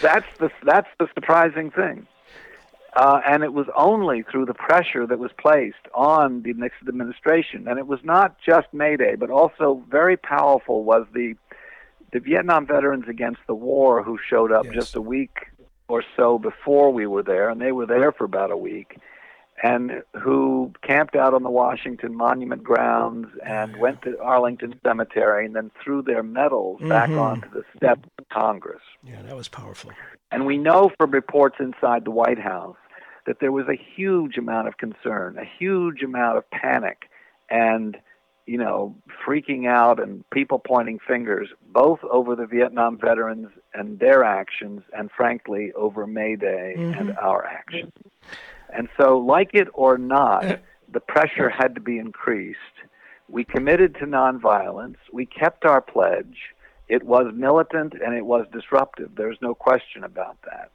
[0.01, 2.07] That's the that's the surprising thing.
[2.95, 7.69] Uh, and it was only through the pressure that was placed on the Nixon administration,
[7.69, 11.35] and it was not just May Day, but also very powerful was the
[12.13, 15.47] the Vietnam Veterans Against the War who showed up just a week
[15.91, 18.99] or so before we were there, and they were there for about a week,
[19.63, 25.55] and who camped out on the Washington Monument grounds and went to Arlington Cemetery and
[25.55, 27.21] then threw their medals back Mhm.
[27.21, 28.81] onto the steps of Congress.
[29.03, 29.91] Yeah, that was powerful.
[30.31, 32.77] And we know from reports inside the White House
[33.27, 37.11] that there was a huge amount of concern, a huge amount of panic,
[37.51, 37.99] and
[38.51, 44.25] you know, freaking out and people pointing fingers, both over the Vietnam veterans and their
[44.25, 46.99] actions, and frankly, over May Day mm-hmm.
[46.99, 47.93] and our actions.
[48.77, 50.59] And so, like it or not,
[50.93, 52.59] the pressure had to be increased.
[53.29, 54.97] We committed to nonviolence.
[55.13, 56.39] We kept our pledge.
[56.89, 59.11] It was militant and it was disruptive.
[59.15, 60.73] There's no question about that.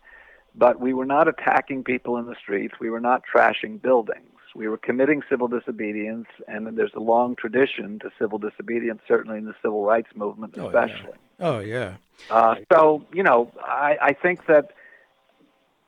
[0.56, 2.76] But we were not attacking people in the streets.
[2.80, 4.35] We were not trashing buildings.
[4.56, 9.46] We were committing civil disobedience, and there's a long tradition to civil disobedience, certainly in
[9.46, 10.68] the civil rights movement, Oh, yeah.
[10.86, 11.13] especially.
[11.41, 11.96] Oh yeah.
[12.32, 14.72] Uh, so, you know, I, I think that,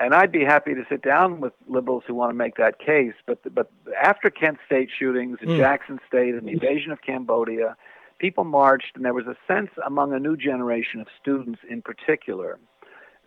[0.01, 3.13] and I'd be happy to sit down with liberals who want to make that case.
[3.25, 3.71] But but
[4.03, 5.57] after Kent State shootings and Mm.
[5.57, 7.77] Jackson State and the invasion of Cambodia,
[8.19, 12.59] people marched, and there was a sense among a new generation of students in particular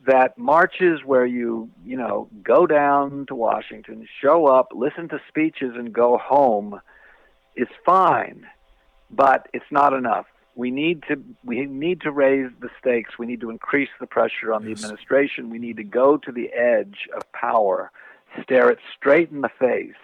[0.07, 5.73] that marches where you, you know, go down to Washington, show up, listen to speeches,
[5.77, 6.81] and go home
[7.57, 8.47] is fine,
[9.11, 10.27] but it's not enough.
[10.55, 13.19] We need to we need to raise the stakes.
[13.19, 15.51] We need to increase the pressure on the administration.
[15.51, 17.91] We need to go to the edge of power,
[18.43, 19.95] stare it straight in the face,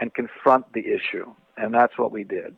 [0.00, 1.32] and confront the issue.
[1.56, 2.56] And that's what we did.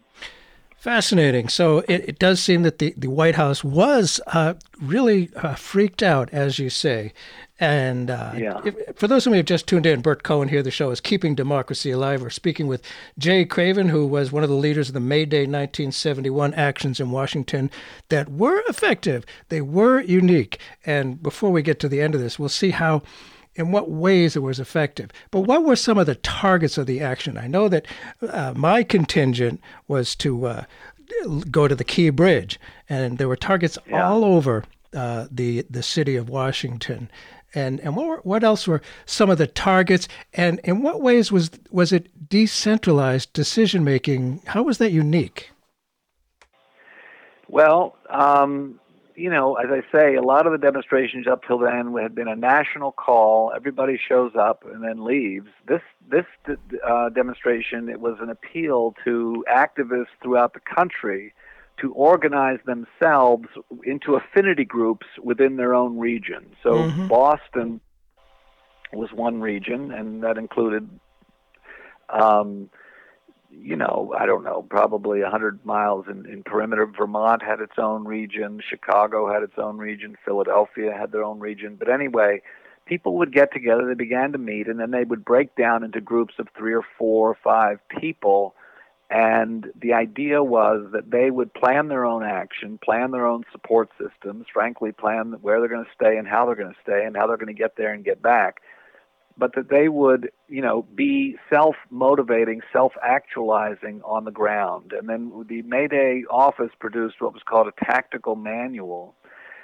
[0.79, 1.49] Fascinating.
[1.49, 6.03] So it, it does seem that the, the White House was uh, really uh, freaked
[6.03, 7.13] out, as you say.
[7.59, 8.61] And uh, yeah.
[8.65, 10.63] if, for those of you who have just tuned in, Burt Cohen here.
[10.63, 12.21] The show is Keeping Democracy Alive.
[12.21, 12.83] We're speaking with
[13.19, 17.11] Jay Craven, who was one of the leaders of the May Day 1971 actions in
[17.11, 17.71] Washington
[18.11, 19.25] that were effective.
[19.49, 20.61] They were unique.
[20.85, 23.03] And before we get to the end of this, we'll see how
[23.57, 25.11] in what ways it was effective.
[25.31, 27.37] But what were some of the targets of the action?
[27.37, 27.87] I know that
[28.23, 30.65] uh, my contingent was to uh,
[31.51, 34.07] go to the Key Bridge, and there were targets yeah.
[34.07, 34.65] all over
[34.95, 37.11] uh, the the city of Washington.
[37.55, 40.09] And and what were, what else were some of the targets?
[40.35, 44.43] And in what ways was was it decentralized decision making?
[44.47, 45.51] How was that unique?
[47.49, 48.81] Well, um,
[49.17, 52.29] you know, as I say, a lot of the demonstrations up till then had been
[52.29, 53.53] a national call.
[53.55, 55.49] Everybody shows up and then leaves.
[55.67, 56.27] This this
[56.87, 61.33] uh, demonstration it was an appeal to activists throughout the country
[61.81, 63.49] to organize themselves
[63.85, 66.55] into affinity groups within their own region.
[66.63, 67.09] So mm-hmm.
[67.09, 67.81] Boston
[68.93, 70.89] was one region, and that included.
[72.09, 72.71] Um,
[73.63, 76.87] you know, I don't know, probably 100 miles in, in perimeter.
[76.87, 78.61] Vermont had its own region.
[78.69, 80.17] Chicago had its own region.
[80.25, 81.77] Philadelphia had their own region.
[81.79, 82.43] But anyway,
[82.87, 83.87] people would get together.
[83.87, 86.85] They began to meet, and then they would break down into groups of three or
[86.99, 88.55] four or five people.
[89.09, 93.91] And the idea was that they would plan their own action, plan their own support
[93.99, 97.17] systems, frankly, plan where they're going to stay and how they're going to stay and
[97.17, 98.63] how they're going to get there and get back
[99.39, 104.93] but that they would, you know, be self-motivating, self-actualizing on the ground.
[104.93, 109.15] And then the Mayday office produced what was called a tactical manual,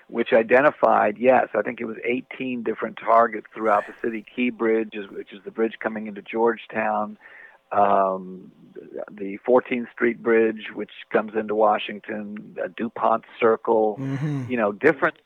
[0.09, 4.25] which identified, yes, I think it was 18 different targets throughout the city.
[4.35, 7.17] Key Bridge, which is the bridge coming into Georgetown,
[7.71, 8.53] um,
[9.11, 14.51] the 14th Street Bridge, which comes into Washington, DuPont Circle, mm-hmm.
[14.51, 15.17] you know, different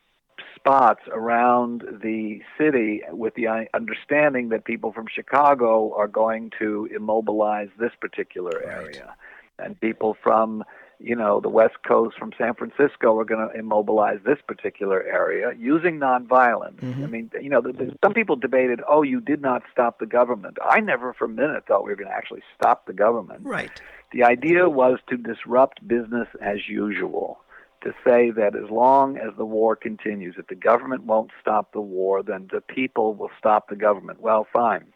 [0.67, 7.69] spots around the city with the understanding that people from Chicago are going to immobilize
[7.79, 9.07] this particular area.
[9.07, 9.67] Right.
[9.67, 10.65] And people from,
[10.99, 15.53] you know, the West Coast from San Francisco are going to immobilize this particular area
[15.57, 16.81] using nonviolence.
[16.81, 17.05] Mm-hmm.
[17.05, 20.07] I mean, you know, the, the, some people debated, oh, you did not stop the
[20.07, 20.59] government.
[20.63, 23.43] I never for a minute thought we were going to actually stop the government.
[23.45, 23.71] Right.
[24.13, 27.39] The idea was to disrupt business as usual
[27.87, 31.81] to say that as long as the war continues, if the government won't stop the
[31.81, 34.20] war, then the people will stop the government.
[34.20, 34.87] Well, fine.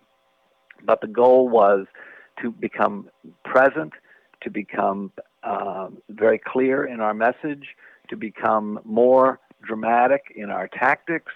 [0.85, 1.87] But the goal was
[2.42, 3.09] to become
[3.44, 3.92] present,
[4.42, 5.12] to become
[5.44, 7.76] uh, very clear in our message,
[8.09, 11.33] to become more dramatic in our tactics,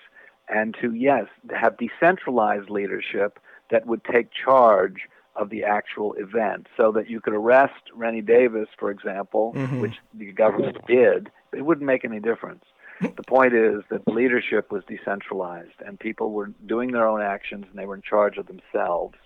[0.48, 3.38] and to, yes, have decentralized leadership
[3.70, 8.68] that would take charge of the actual event so that you could arrest Rennie Davis,
[8.78, 9.80] for example, mm-hmm.
[9.80, 11.30] which the government did.
[11.56, 12.64] It wouldn't make any difference.
[13.00, 17.66] the point is that the leadership was decentralized and people were doing their own actions
[17.68, 19.16] and they were in charge of themselves.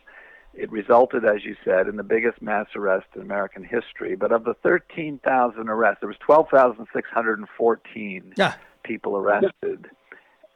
[0.54, 4.16] It resulted, as you said, in the biggest mass arrest in American history.
[4.16, 8.54] But of the 13,000 arrests, there was 12,614 yeah.
[8.82, 9.86] people arrested.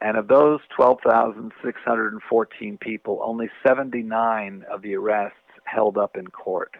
[0.01, 6.75] And of those 12,614 people, only 79 of the arrests held up in court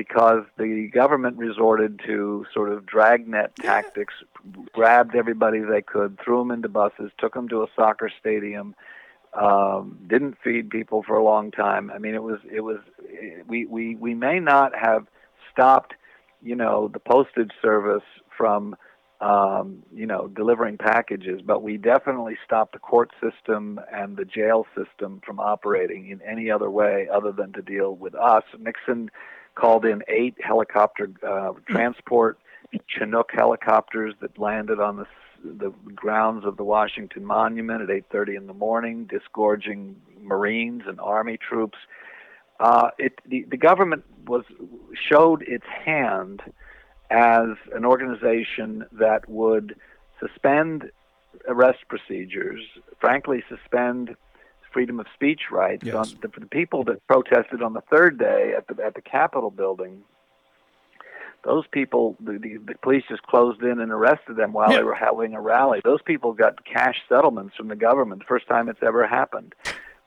[0.00, 4.14] because the government resorted to sort of dragnet tactics,
[4.72, 8.74] grabbed everybody they could, threw them into buses, took them to a soccer stadium,
[9.34, 11.90] um, didn't feed people for a long time.
[11.94, 12.78] I mean, it was it was
[13.46, 15.06] we we we may not have
[15.52, 15.92] stopped,
[16.42, 18.76] you know, the postage service from
[19.20, 24.64] um, you know, delivering packages, but we definitely stopped the court system and the jail
[24.74, 28.44] system from operating in any other way other than to deal with us.
[28.58, 29.10] Nixon
[29.60, 32.38] called in eight helicopter uh, transport
[32.86, 35.06] Chinook helicopters that landed on the
[35.42, 41.38] the grounds of the Washington Monument at 8:30 in the morning, disgorging Marines and Army
[41.38, 41.78] troops.
[42.58, 44.44] Uh, it, the, the government was
[45.10, 46.42] showed its hand
[47.10, 49.76] as an organization that would
[50.20, 50.90] suspend
[51.48, 52.60] arrest procedures,
[53.00, 54.14] frankly, suspend
[54.72, 55.84] freedom of speech rights.
[55.84, 55.94] Yes.
[55.94, 59.02] On the, for the people that protested on the third day at the at the
[59.02, 60.02] Capitol building,
[61.44, 64.78] those people, the, the, the police just closed in and arrested them while Yeah.
[64.78, 65.80] they were having a rally.
[65.84, 69.54] Those people got cash settlements from the government, the first time it's ever happened,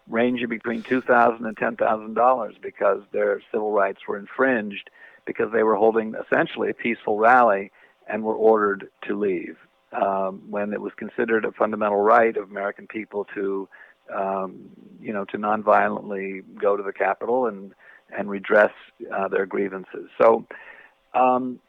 [0.07, 4.89] ranging between two thousand and ten thousand dollars because their civil rights were infringed
[5.25, 7.71] because they were holding essentially a peaceful rally
[8.07, 9.55] and were ordered to leave
[9.93, 13.69] um, when it was considered a fundamental right of American people to,
[14.13, 14.69] um,
[15.01, 17.73] you know, to nonviolently go to the Capitol and
[18.15, 18.71] and redress
[19.15, 20.07] uh, their grievances.
[20.21, 20.45] So,
[21.15, 21.59] um,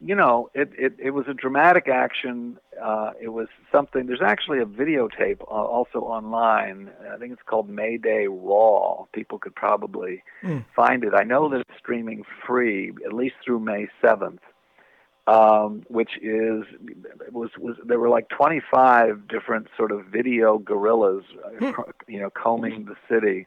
[0.00, 2.56] you know, it, it, it was a dramatic action.
[2.80, 4.06] Uh, it was something.
[4.06, 6.90] There's actually a videotape uh, also online.
[7.12, 9.06] I think it's called Mayday Raw.
[9.12, 10.64] People could probably Mm.
[10.76, 11.14] find it.
[11.14, 14.38] I know that it's streaming free at least through May 7th
[15.28, 16.64] um, which is
[17.30, 22.86] was was there were like 25 different sort of video guerrillas, uh, you know, combing
[22.86, 23.46] the city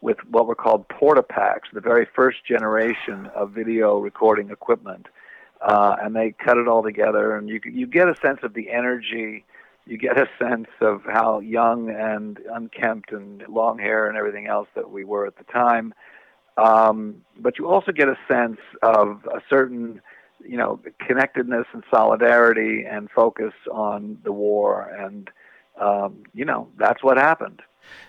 [0.00, 5.08] with what were called Portapaks, the very first generation of video recording equipment,
[5.62, 8.70] uh, and they cut it all together, and you you get a sense of the
[8.70, 9.44] energy.
[9.84, 14.68] You get a sense of how young and unkempt and long hair and everything else
[14.76, 15.92] that we were at the time.
[16.56, 20.00] Um, but you also get a sense of a certain
[20.44, 24.82] you know, connectedness and solidarity and focus on the war.
[24.98, 25.30] And,
[25.80, 27.62] um, you know, that's what happened.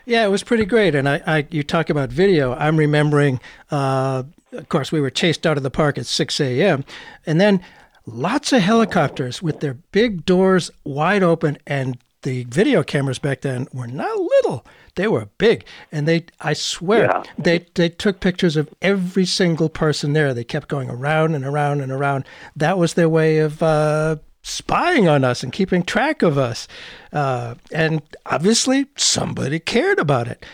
[0.05, 0.95] Yeah, it was pretty great.
[0.95, 2.53] And I, I you talk about video.
[2.53, 6.83] I'm remembering, uh, of course, we were chased out of the park at 6 a.m.
[7.25, 7.61] And then
[8.05, 11.57] lots of helicopters with their big doors wide open.
[11.67, 14.65] And the video cameras back then were not little.
[14.95, 15.65] They were big.
[15.91, 17.23] And they, I swear, Yeah.
[17.37, 20.33] they, they took pictures of every single person there.
[20.33, 22.25] They kept going around and around and around.
[22.55, 26.67] That was their way of, uh, spying on us and keeping track of us.
[27.11, 30.45] Uh, and obviously, somebody cared about it.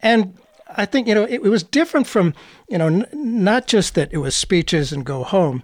[0.00, 0.36] And
[0.76, 2.34] I think, you know, it, it was different from,
[2.68, 5.62] you know, n- not just that it was speeches and go home.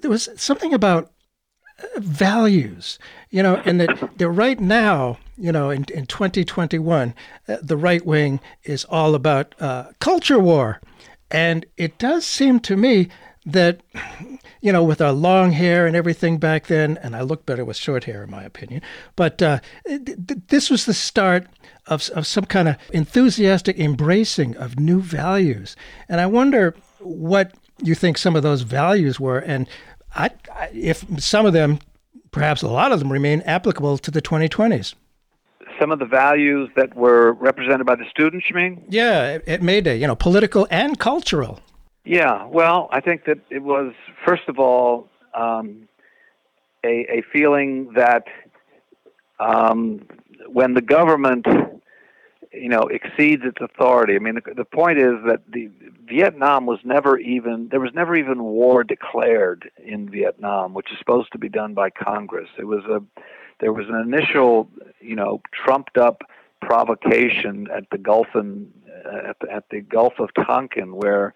[0.00, 1.12] There was something about
[1.96, 2.98] values,
[3.30, 7.14] you know, and that, that right now, you know, in, in 2021,
[7.48, 10.80] uh, the right wing is all about uh, culture war.
[11.30, 13.08] And it does seem to me
[13.46, 13.80] that,
[14.60, 17.76] you know, with our long hair and everything back then, and I look better with
[17.76, 18.82] short hair, in my opinion,
[19.16, 21.46] but uh, th- th- this was the start
[21.86, 25.76] of, of some kind of enthusiastic embracing of new values.
[26.08, 29.66] And I wonder what you think some of those values were, and
[30.14, 31.78] I, I, if some of them,
[32.30, 34.94] perhaps a lot of them, remain applicable to the 2020s.
[35.78, 38.84] Some of the values that were represented by the students, you mean?
[38.88, 41.60] Yeah, at- at Mayday, you know, political and cultural.
[42.04, 43.92] Yeah, well, I think that it was,
[44.26, 45.88] first of all, um,
[46.84, 48.24] a, a feeling that
[49.38, 50.06] um,
[50.48, 51.46] when the government,
[52.52, 54.16] you know, exceeds its authority.
[54.16, 55.70] I mean, the, the point is that the
[56.04, 61.32] Vietnam was never even there was never even war declared in Vietnam, which is supposed
[61.32, 62.48] to be done by Congress.
[62.58, 63.02] It was a
[63.60, 64.68] there was an initial,
[65.00, 66.22] you know, trumped up
[66.60, 68.72] provocation at the Gulf and
[69.06, 71.34] uh, at, the, at the Gulf of Tonkin where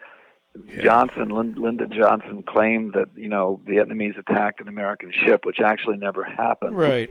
[0.80, 6.24] Johnson, Lyndon Johnson, claimed that you know Vietnamese attacked an American ship, which actually never
[6.24, 6.76] happened.
[6.76, 7.10] Right.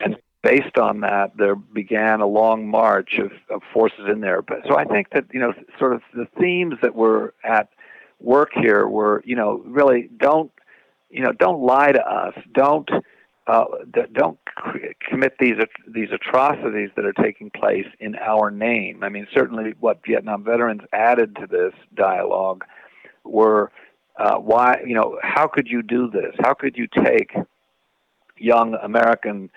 [0.00, 4.42] And based on that, there began a long march of, of forces in there.
[4.42, 7.68] But so I think that you know, sort of the themes that were at
[8.20, 10.50] work here were, you know, really don't,
[11.10, 12.34] you know, don't lie to us.
[12.52, 12.88] Don't.
[13.46, 13.64] Uh,
[14.12, 14.38] don't
[15.08, 15.56] commit these
[15.88, 19.02] these atrocities that are taking place in our name.
[19.02, 22.64] I mean, certainly what Vietnam veterans added to this dialogue
[23.24, 23.72] were
[24.20, 26.34] uh, why you know how could you do this?
[26.40, 27.34] How could you take
[28.36, 29.50] young American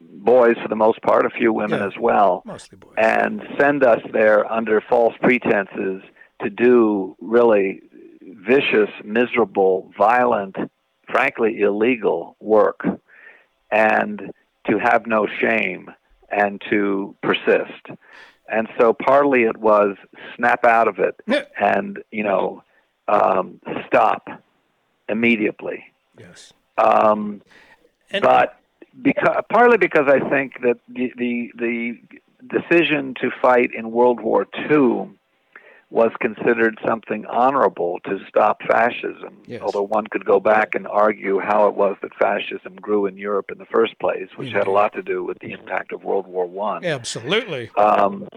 [0.00, 1.86] boys for the most part, a few women Yeah.
[1.86, 2.94] as well, Mostly boys.
[2.96, 6.02] and send us there under false pretenses
[6.42, 7.82] to do really
[8.22, 10.56] vicious, miserable, violent,
[11.10, 12.84] frankly illegal work,
[13.70, 14.32] and
[14.68, 15.90] to have no shame
[16.30, 17.86] and to persist.
[18.48, 19.96] And so partly it was
[20.36, 21.44] snap out of it Yeah.
[21.58, 22.62] and, you know,
[23.08, 24.28] um, stop
[25.08, 25.84] immediately.
[26.18, 26.52] Yes.
[26.78, 27.42] Um,
[28.10, 28.56] And- but
[29.00, 31.98] because, partly because I think that the, the the
[32.48, 35.10] decision to fight in World War II
[35.88, 39.38] was considered something honorable to stop fascism.
[39.46, 39.62] Yes.
[39.62, 43.50] Although one could go back and argue how it was that fascism grew in Europe
[43.52, 46.26] in the first place, which had a lot to do with the impact of World
[46.26, 47.70] War One Absolutely.
[47.76, 48.28] um,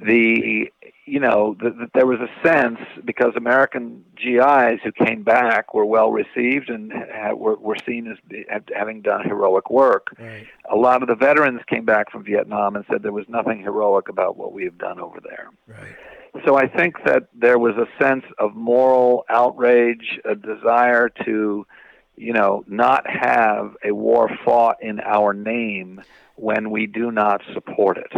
[0.00, 0.72] the
[1.10, 6.12] you know the, there was a sense because American GIs who came back were well
[6.12, 8.44] received and ha- were, were seen as be-
[8.74, 10.14] having done heroic work.
[10.18, 10.46] Right.
[10.70, 14.08] A lot of the veterans came back from Vietnam and said there was nothing heroic
[14.08, 15.50] about what we have done over there.
[15.66, 15.96] Right.
[16.44, 21.66] so I think that there was a sense of moral outrage, a desire to,
[22.16, 26.02] you know, not have a war fought in our name
[26.36, 28.12] when we do not support it.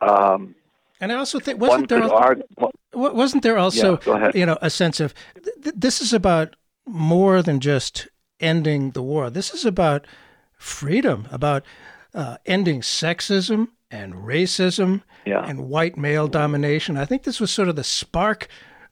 [0.00, 0.54] Um,
[1.00, 2.44] and I also think wasn't there argue,
[2.92, 5.14] wasn't there also yeah, you know a sense of
[5.62, 8.08] th- this is about more than just
[8.40, 9.30] ending the war.
[9.30, 10.06] This is about
[10.56, 11.64] freedom, about
[12.14, 15.44] uh, ending sexism and racism yeah.
[15.44, 16.96] and white male domination.
[16.96, 18.48] I think this was sort of the spark.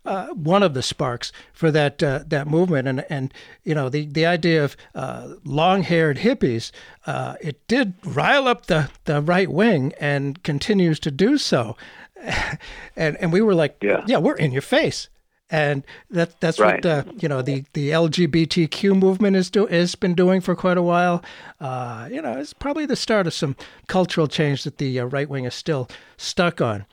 [0.06, 3.34] Uh, one of the sparks for that uh, that movement, and and
[3.64, 6.70] you know the the idea of uh, long haired hippies,
[7.06, 11.76] uh, it did rile up the the right wing and continues to do so,
[12.96, 15.08] and and we were like, yeah, yeah we're in your face
[15.50, 16.84] and that that's right.
[16.84, 20.76] what uh, you know the the LGBTQ movement is do has been doing for quite
[20.76, 21.22] a while.
[21.60, 25.28] Uh, you know, it's probably the start of some cultural change that the uh, right
[25.28, 26.84] wing is still stuck on.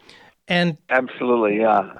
[0.48, 1.94] And absolutely, yeah, uh,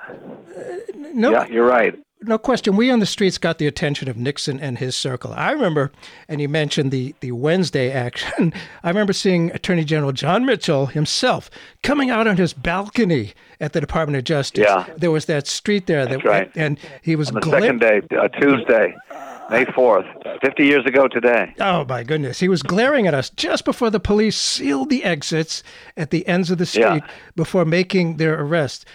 [1.14, 4.60] no, yeah, you're right no question, we on the streets got the attention of Nixon
[4.60, 5.34] and his circle.
[5.34, 5.92] I remember,
[6.28, 8.54] and you mentioned the, the Wednesday action.
[8.84, 11.50] I remember seeing Attorney General John Mitchell himself
[11.82, 14.66] coming out on his balcony at the Department of Justice.
[14.66, 14.86] Yeah.
[14.98, 16.06] There was that street there.
[16.06, 16.52] That, That's right.
[16.56, 18.96] And he was on the second day, uh, Tuesday.
[19.50, 21.54] May 4th, 50 years ago today.
[21.60, 22.40] Oh, my goodness.
[22.40, 25.64] He was glaring at us just before the police sealed the exits
[25.98, 27.08] at the ends of the street yeah.
[27.36, 28.86] before making their arrest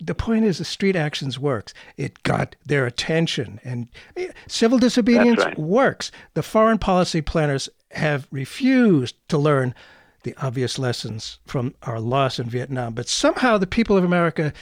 [0.00, 1.74] the point is the street actions works.
[1.96, 5.58] It got their attention, and eh, civil disobedience right.
[5.58, 6.10] works.
[6.34, 9.74] The foreign policy planners have refused to learn
[10.22, 14.52] the obvious lessons from our loss in Vietnam, but somehow the people of America,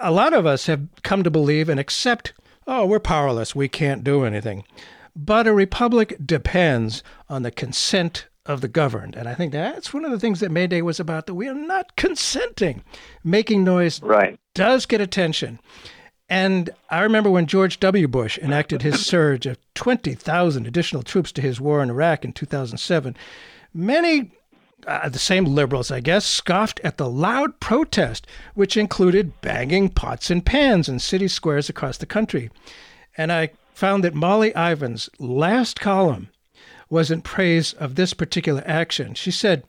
[0.00, 2.32] a lot of us have come to believe and accept,
[2.68, 4.62] oh, we're powerless, we can't do anything.
[5.16, 9.16] But a republic depends on the consent of the governed.
[9.16, 11.48] And I think that's one of the things that May Day was about that we
[11.48, 12.84] are not consenting.
[13.24, 14.38] Making noise right.
[14.54, 15.58] does get attention.
[16.28, 18.06] And I remember when George W.
[18.06, 23.16] Bush enacted his surge of 20,000 additional troops to his war in Iraq in 2007,
[23.74, 24.30] many,
[24.86, 30.30] uh, the same liberals, I guess, scoffed at the loud protest, which included banging pots
[30.30, 32.50] and pans in city squares across the country.
[33.16, 36.28] And I found that Molly Ivins' last column
[36.90, 39.14] was in praise of this particular action.
[39.14, 39.64] She said,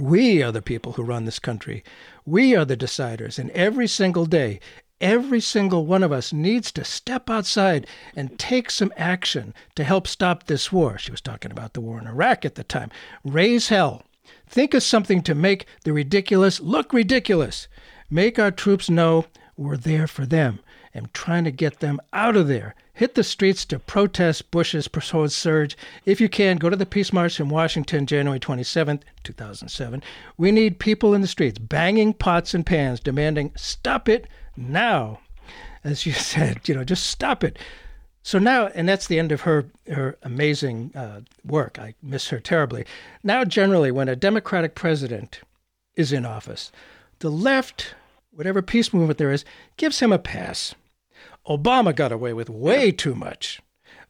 [0.00, 1.84] We are the people who run this country.
[2.24, 3.38] We are the deciders.
[3.38, 4.60] And every single day,
[5.00, 7.86] every single one of us needs to step outside
[8.16, 10.98] and take some action to help stop this war.
[10.98, 12.90] She was talking about the war in Iraq at the time.
[13.24, 14.02] Raise hell.
[14.48, 17.68] Think of something to make the ridiculous look ridiculous.
[18.10, 19.26] Make our troops know
[19.56, 20.60] we're there for them
[20.94, 25.32] and trying to get them out of there hit the streets to protest Bush's proposed
[25.32, 25.76] surge.
[26.04, 30.02] If you can, go to the Peace March in Washington, January 27th, 2007.
[30.36, 34.26] We need people in the streets banging pots and pans, demanding, stop it
[34.56, 35.20] now.
[35.84, 37.56] As you said, you know, just stop it.
[38.28, 41.78] So now, and that's the end of her her amazing uh, work.
[41.78, 42.84] I miss her terribly.
[43.24, 45.40] Now, generally, when a Democratic president
[45.96, 46.70] is in office,
[47.20, 47.94] the left,
[48.30, 49.46] whatever peace movement there is,
[49.78, 50.74] gives him a pass.
[51.48, 53.62] Obama got away with way too much.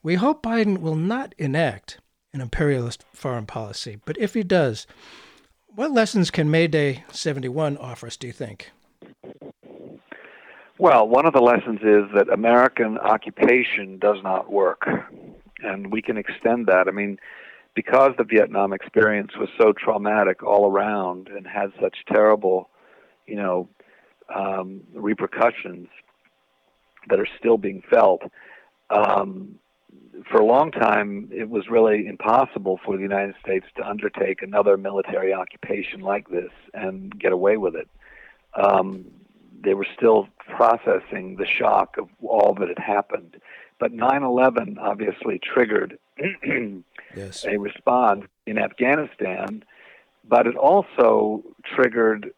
[0.03, 2.01] We hope Biden will not enact
[2.33, 4.89] an imperialist foreign policy, but if he does,
[5.69, 8.73] what lessons can May Day 71 offer us, do you think?
[10.79, 14.87] Well, one of the lessons is that American occupation does not work.
[15.61, 16.87] And we can extend that.
[16.87, 17.19] I mean,
[17.75, 22.71] because the Vietnam experience was so traumatic all around and had such terrible,
[23.27, 23.69] you know,
[24.33, 25.89] um, repercussions
[27.09, 28.23] that are still being felt.
[28.91, 29.57] Um,
[30.31, 34.77] for a long time, it was really impossible for the United States to undertake another
[34.77, 37.89] military occupation like this and get away with it.
[38.55, 39.07] Um,
[39.63, 43.41] they were still processing the shock of all that had happened.
[43.79, 45.99] But 9 11 obviously triggered
[47.17, 47.45] yes.
[47.45, 49.63] a response in Afghanistan,
[50.29, 52.33] but it also triggered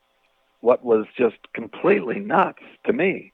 [0.61, 3.33] what was just completely nuts to me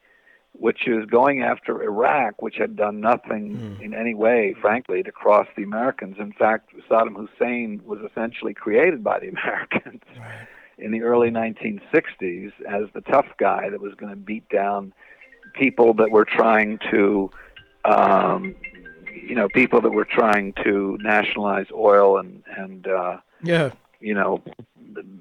[0.58, 3.80] which is going after Iraq, which had done nothing mm.
[3.80, 6.16] in any way, frankly, to cross the Americans.
[6.18, 10.48] In fact, Saddam Hussein was essentially created by the Americans right.
[10.78, 14.92] In the early 1960s as the tough guy that was going to beat down
[15.54, 17.30] people that were trying to,
[17.84, 18.54] um,
[19.14, 23.70] you know, people that were trying to nationalize oil and and uh, yeah,
[24.00, 24.42] you know,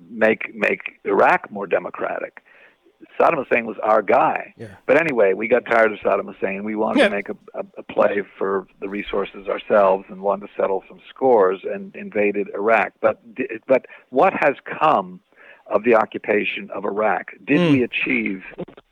[0.10, 2.41] make make Iraq more democratic.
[3.20, 4.53] Saddam Hussein was our guy.
[4.58, 4.76] Yeah.
[4.86, 6.64] But anyway, we got tired of Saddam Hussein.
[6.64, 7.10] We wanted yeah.
[7.10, 10.99] to make a, a, a, play for the resources ourselves and wanted to settle some
[11.10, 12.93] scores and invaded Iraq.
[13.01, 13.22] But
[13.68, 15.20] but what has come
[15.68, 17.32] of the occupation of Iraq?
[17.45, 17.72] Did mm.
[17.72, 18.43] we achieve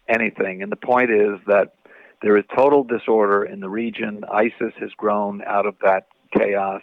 [0.07, 0.61] anything.
[0.61, 1.75] And the point is that
[2.21, 4.23] there is total disorder in the region.
[4.31, 6.07] ISIS has grown out of that
[6.37, 6.81] chaos.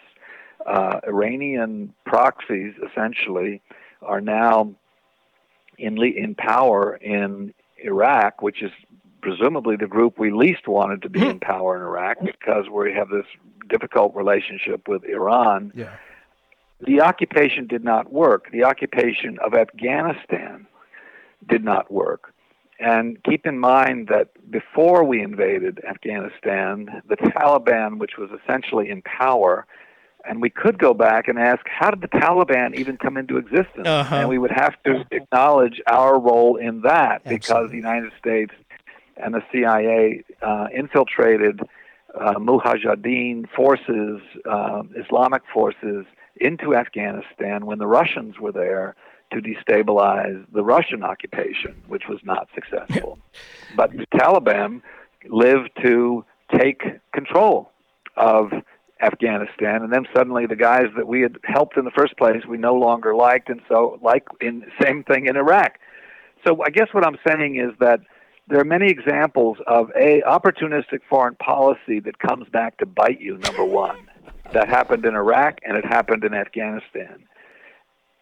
[0.65, 3.61] Uh, Iranian proxies, essentially,
[4.01, 4.73] are now
[5.77, 8.71] in le- in power in Iraq, which is
[9.21, 13.09] presumably the group we least wanted to be in power in Iraq because we have
[13.09, 13.25] this
[13.69, 15.71] difficult relationship with Iran.
[15.75, 15.95] Yeah.
[16.85, 18.51] The occupation did not work.
[18.51, 20.67] The occupation of Afghanistan
[21.47, 22.33] did not work.
[22.79, 29.03] And keep in mind that before we invaded Afghanistan, the Taliban, which was essentially in
[29.03, 29.67] power,
[30.27, 33.87] and we could go back and ask, how did the Taliban even come into existence?
[33.87, 34.15] Uh-huh.
[34.15, 38.53] And we would have to acknowledge our role in that because the United States
[39.17, 41.61] and the CIA uh, infiltrated
[42.19, 46.05] uh, Mujahideen forces, uh, Islamic forces,
[46.35, 48.95] into Afghanistan when the Russians were there
[49.31, 53.17] to destabilize the Russian occupation, which was not successful.
[53.75, 54.81] but the Taliban
[55.29, 56.25] lived to
[56.57, 57.71] take control
[58.17, 58.51] of
[59.01, 62.57] Afghanistan, and then suddenly the guys that we had helped in the first place we
[62.57, 65.79] no longer liked, and so like in same thing in Iraq.
[66.45, 68.01] So I guess what I'm saying is that
[68.47, 73.37] there are many examples of a opportunistic foreign policy that comes back to bite you.
[73.37, 73.97] Number one,
[74.53, 77.25] that happened in Iraq and it happened in Afghanistan.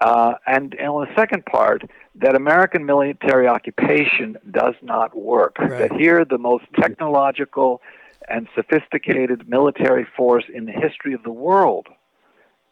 [0.01, 1.84] Uh, and, and on the second part,
[2.15, 5.57] that American military occupation does not work.
[5.59, 5.89] Right.
[5.89, 7.82] That here, the most technological
[8.30, 11.88] and sophisticated military force in the history of the world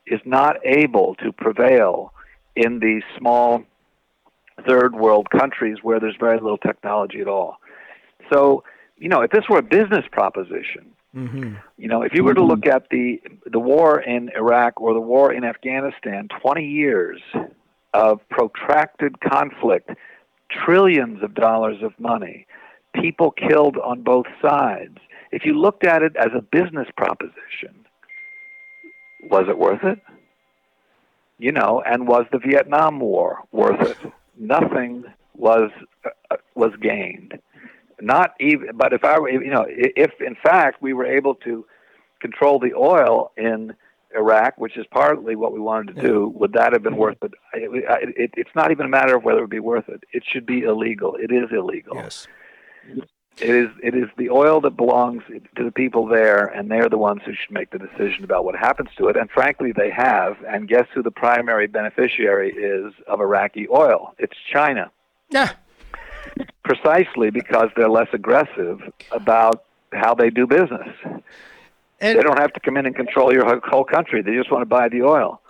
[0.05, 2.13] is not able to prevail
[2.55, 3.63] in these small
[4.67, 7.57] third world countries where there's very little technology at all.
[8.31, 8.63] So,
[8.97, 11.55] you know, if this were a business proposition, Mm-hmm.
[11.77, 15.01] you know, if you were to look at the the war in Iraq or the
[15.01, 17.21] war in Afghanistan, 20 years
[17.93, 19.89] of protracted conflict,
[20.51, 22.45] trillions of dollars of money,
[22.93, 24.97] people killed on both sides.
[25.31, 27.85] If you looked at it as a business proposition,
[29.29, 29.99] was it worth it?
[31.39, 33.97] You know, and was the Vietnam War worth it?
[34.37, 35.05] Nothing
[35.35, 35.71] was
[36.05, 37.39] uh, was gained
[38.01, 41.65] not even but if i were you know if in fact we were able to
[42.19, 43.73] control the oil in
[44.15, 47.33] iraq which is partly what we wanted to do would that have been worth it?
[47.53, 50.03] It, it it's not even a matter of whether it would be worth it.
[50.13, 51.15] It should be illegal.
[51.15, 51.95] It is illegal.
[51.95, 52.27] Yes.
[52.87, 56.97] it is it is the oil that belongs to the people there and they're the
[56.97, 59.17] ones who should make the decision about what happens to it.
[59.17, 60.37] And frankly they have.
[60.47, 64.13] And guess who the primary beneficiary is of iraqi oil?
[64.17, 64.91] It's china.
[65.29, 65.51] Yeah.
[66.67, 69.63] Precisely because they're less aggressive about
[69.93, 70.87] how they do business.
[71.99, 74.21] And They don't have to come in and control your whole- country.
[74.21, 75.41] They just want to buy the oil.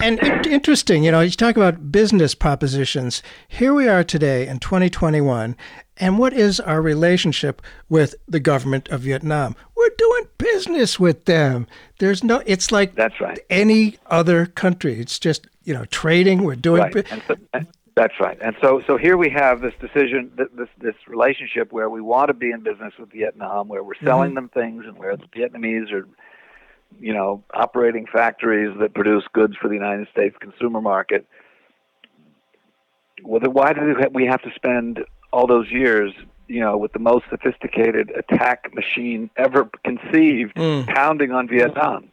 [0.00, 3.20] And interesting, you know, you talk about business propositions.
[3.48, 5.56] Here we are today in 2021,
[5.96, 9.56] and what is our relationship with the government of Vietnam?
[9.76, 11.66] We're doing business with them.
[11.98, 13.40] There's no, it's like That's right.
[13.50, 15.00] any other country.
[15.00, 16.44] It's just, you know, trading.
[16.44, 16.92] We're doing, Right.
[16.92, 17.66] bu- And so, and
[17.98, 18.38] that's right.
[18.40, 22.34] And so, so here we have this decision, this this relationship where we want to
[22.34, 26.06] be in business with Vietnam, where we're selling them things, and where the Vietnamese are,
[27.00, 31.26] you know, operating factories that produce goods for the United States consumer market.
[33.24, 36.12] Well, then why do we have to spend all those years,
[36.46, 40.86] you know, with the most sophisticated attack machine ever conceived, Mm.
[40.86, 42.10] pounding on Vietnam?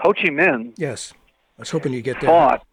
[0.00, 1.14] Ho Chi Minh yes.
[1.58, 2.28] I was hoping you get there.
[2.28, 2.66] fought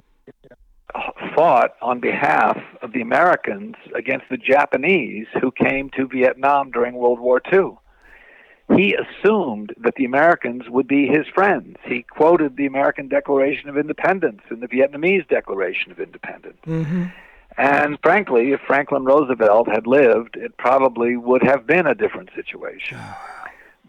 [1.35, 7.19] fought on behalf of the Americans against the Japanese who came to Vietnam during World
[7.19, 7.77] War II.
[8.75, 11.77] He assumed that the Americans would be his friends.
[11.83, 16.57] He quoted the American Declaration of Independence and the Vietnamese Declaration of Independence.
[16.63, 17.05] hmm
[17.57, 22.97] And frankly, if Franklin Roosevelt had lived, it probably would have been a different situation.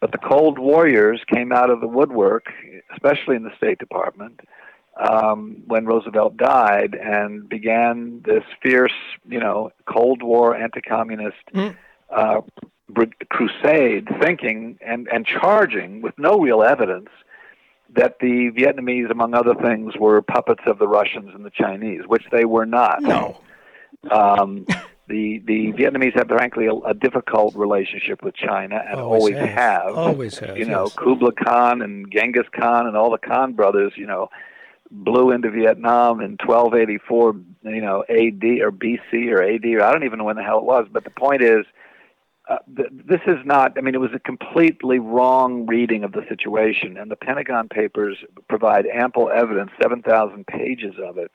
[0.01, 2.47] But the Cold Warriors came out of the woodwork,
[2.93, 4.41] especially in the State Department,
[4.99, 8.93] um, when Roosevelt died, and began this fierce,
[9.29, 11.75] you know, Cold War anti-communist Mm.
[12.11, 12.41] uh,
[13.31, 17.09] crusade, thinking and and charging with no real evidence
[17.95, 22.25] that the Vietnamese, among other things, were puppets of the Russians and the Chinese, which
[22.31, 23.03] they were not.
[23.03, 23.41] No.
[24.11, 24.67] Um,
[25.09, 29.49] the the Vietnamese have frankly a, a difficult relationship with China and Always always, have.
[29.49, 29.95] have.
[29.97, 30.95] Always have, You know, yes.
[30.97, 33.93] Kublai Khan and Genghis Khan and all the Khan brothers.
[33.97, 34.29] You know,
[34.93, 37.37] blew into Vietnam in 1284.
[37.65, 38.63] You know, A.D.
[38.63, 39.31] or B.C.
[39.33, 39.77] or A.D.
[39.77, 40.87] or I don't even know when the hell it was.
[40.91, 41.65] But the point is.
[42.49, 46.27] Uh, th- this is not, I mean, it was a completely wrong reading of the
[46.29, 48.19] situation, and the Pentagon Papers
[48.49, 51.31] provide ample evidence, 7,000 pages of it,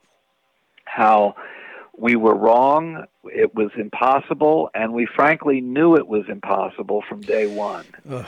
[0.84, 1.34] how
[1.97, 3.05] we were wrong.
[3.24, 7.86] It was impossible, and we frankly knew it was impossible from day one.
[8.10, 8.26] Ugh.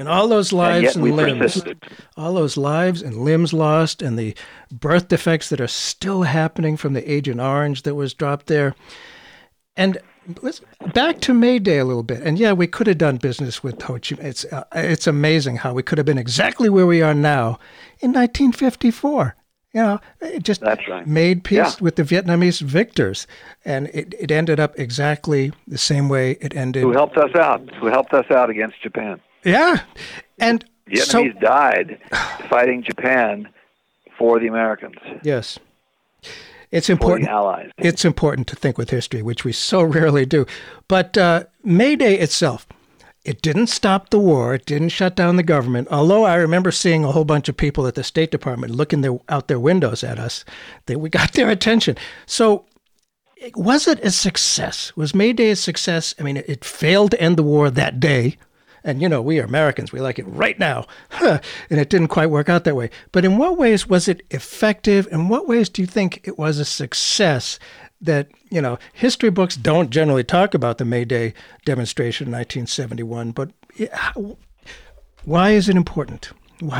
[0.00, 1.84] And all those lives and, and limbs, persisted.
[2.16, 4.34] all those lives and limbs lost, and the
[4.72, 8.74] birth defects that are still happening from the Agent Orange that was dropped there.
[9.76, 9.98] And
[10.40, 10.62] let's
[10.94, 12.22] back to May Day a little bit.
[12.22, 14.24] And yeah, we could have done business with Ho Chi Minh.
[14.24, 17.58] It's uh, it's amazing how we could have been exactly where we are now
[18.00, 19.36] in 1954.
[19.74, 21.06] You know, it just right.
[21.06, 21.72] made peace Yeah.
[21.78, 23.26] with the Vietnamese victors,
[23.66, 26.84] and it, it ended up exactly the same way it ended.
[26.84, 27.68] Who helped us out?
[27.74, 29.20] Who helped us out against Japan?
[29.44, 29.82] Yeah,
[30.38, 30.64] and
[30.94, 31.98] so Vietnamese died
[32.48, 33.48] fighting Japan
[34.18, 35.58] for the Americans, yes,
[36.70, 37.28] it's important.
[37.28, 37.70] Allies.
[37.78, 40.46] It's important to think with history, which we so rarely do.
[40.88, 42.66] But uh, May Day itself,
[43.24, 44.54] it didn't stop the war.
[44.54, 45.88] It didn't shut down the government.
[45.90, 49.18] Although I remember seeing a whole bunch of people at the State Department looking their,
[49.28, 50.44] out their windows at us,
[50.86, 51.96] that we got their attention.
[52.26, 52.64] So,
[53.54, 54.94] was it a success?
[54.96, 56.14] Was May Day a success?
[56.18, 58.36] I mean, it, it failed to end the war that day.
[58.82, 59.92] And, you know, we are Americans.
[59.92, 60.86] We like it right now.
[61.20, 62.90] And it didn't quite work out that way.
[63.12, 65.06] But in what ways was it effective?
[65.10, 67.58] In what ways do you think it was a success
[68.00, 71.34] that, you know, history books don't generally talk about the May Day
[71.66, 73.50] demonstration in 1971, but
[75.24, 76.30] why is it important?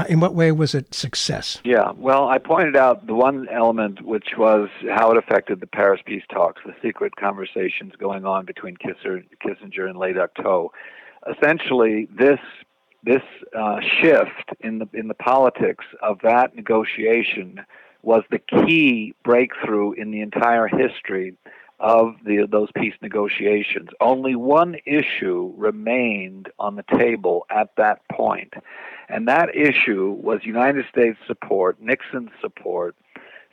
[0.09, 1.59] In what way was it success?
[1.65, 6.03] Yeah, well, I pointed out the one element which was how it affected the Paris
[6.05, 10.73] peace talks, the secret conversations going on between Kissinger and Duc Tho.
[11.29, 12.41] Essentially, this
[13.03, 13.23] this
[13.57, 17.61] uh, shift in the in the politics of that negotiation
[18.03, 21.37] was the key breakthrough in the entire history
[21.79, 23.89] of the those peace negotiations.
[24.01, 28.53] Only one issue remained on the table at that point,
[29.09, 32.97] and that issue was United States support, Nixon's support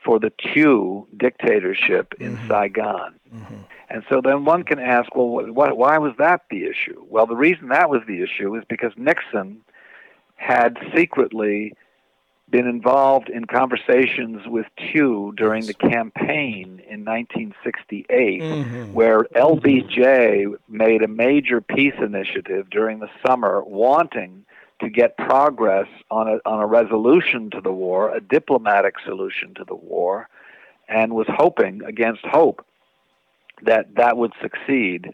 [0.03, 3.15] for the Thieu dictatorship in Saigon.
[3.89, 7.05] And so then one can ask, well, what, why was that the issue?
[7.09, 9.61] Well, the reason that was the issue is because Nixon
[10.35, 11.73] had secretly
[12.49, 18.93] been involved in conversations with Thieu during the campaign in 1968, mm-hmm.
[18.93, 24.45] where LBJ made a major peace initiative during the summer wanting
[24.79, 29.65] to get progress on a, on a resolution to the war, a diplomatic solution to
[29.65, 30.29] the war,
[30.87, 32.65] and was hoping against hope
[33.63, 35.11] that that would succeed,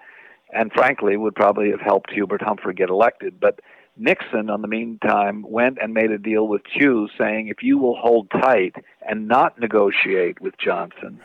[0.53, 3.39] and frankly would probably have helped Hubert Humphrey get elected.
[3.39, 3.59] But
[3.95, 7.95] Nixon, on the meantime, went and made a deal with Thieu, saying, "If you will
[7.95, 8.75] hold tight
[9.07, 11.19] and not negotiate with Johnson,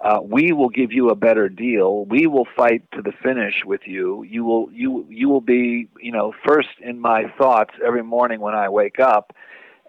[0.00, 2.06] uh, we will give you a better deal.
[2.06, 4.22] We will fight to the finish with you.
[4.22, 8.54] You will you you will be you know first in my thoughts every morning when
[8.54, 9.34] I wake up."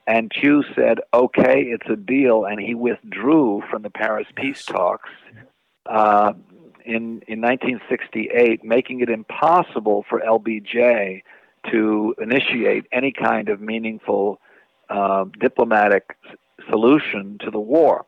[0.08, 5.10] And Thieu said, "Okay, it's a deal," and he withdrew from the Paris peace talks.
[5.86, 6.34] Uh,
[6.86, 11.24] in, in 1968, making it impossible for LBJ
[11.72, 14.40] to initiate any kind of meaningful
[14.90, 16.18] uh, diplomatic
[16.70, 18.06] solution to the war.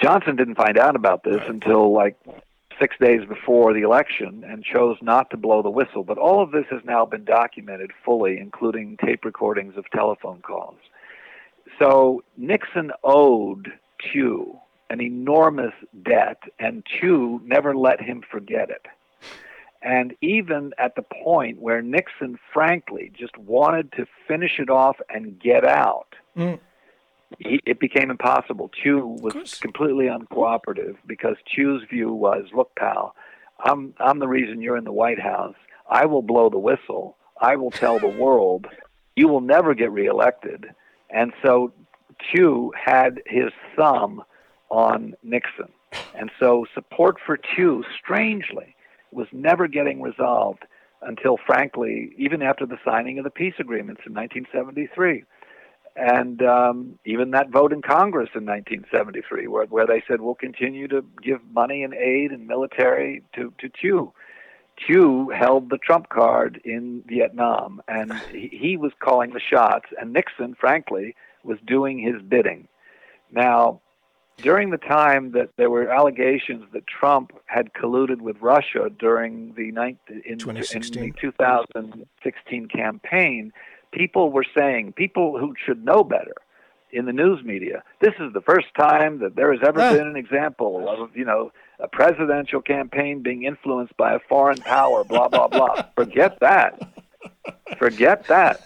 [0.00, 2.16] Johnson didn't find out about this until like
[2.80, 6.04] six days before the election and chose not to blow the whistle.
[6.04, 10.76] But all of this has now been documented fully, including tape recordings of telephone calls.
[11.78, 14.58] So Nixon owed Thieu
[14.90, 18.86] an enormous debt, and Thieu never let him forget it.
[19.82, 25.38] And even at the point where Nixon, frankly, just wanted to finish it off and
[25.38, 26.58] get out, Mm.
[27.38, 28.70] he, it became impossible.
[28.82, 33.14] Thieu was completely uncooperative because Thieu's view was, "Look, pal,
[33.60, 35.56] I'm I'm the reason you're in the White House.
[35.88, 37.16] I will blow the whistle.
[37.40, 38.66] I will tell the world
[39.16, 40.70] you will never get reelected."
[41.10, 41.72] And so
[42.30, 44.22] Thieu had his thumb
[44.70, 45.72] on Nixon,
[46.14, 48.74] and so support for Thieu, strangely,
[49.12, 50.64] was never getting resolved
[51.02, 55.24] until, frankly, even after the signing of the peace agreements in 1973
[55.96, 60.86] and um, even that vote in Congress in 1973, where, where they said we'll continue
[60.88, 64.12] to give money and aid and military to to Thieu.
[64.86, 70.12] Thieu held the trump card in Vietnam, and he, he was calling the shots, and
[70.12, 72.68] Nixon, frankly, was doing his bidding.
[73.32, 73.80] Now,
[74.38, 79.72] during the time that there were allegations that Trump had colluded with Russia during the,
[79.72, 81.02] ninth, in, in 2016.
[81.02, 83.52] the 2016 campaign,
[83.92, 86.34] people were saying, people who should know better
[86.92, 90.16] in the news media, this is the first time that there has ever been an
[90.16, 95.48] example of, you know, a presidential campaign being influenced by a foreign power, blah, blah,
[95.48, 95.82] blah.
[95.94, 96.94] Forget that.
[97.78, 98.60] Forget that.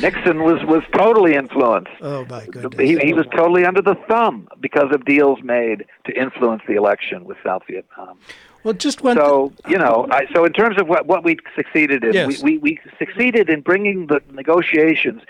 [0.00, 1.90] Nixon was was totally influenced.
[2.00, 2.78] Oh my goodness.
[2.78, 7.24] He, he was totally under the thumb because of deals made to influence the election
[7.24, 8.18] with South Vietnam.
[8.64, 9.16] Well, just one.
[9.16, 12.42] So you know, I, so in terms of what what we succeeded in, Yes.
[12.42, 15.22] we, we we succeeded in bringing the negotiations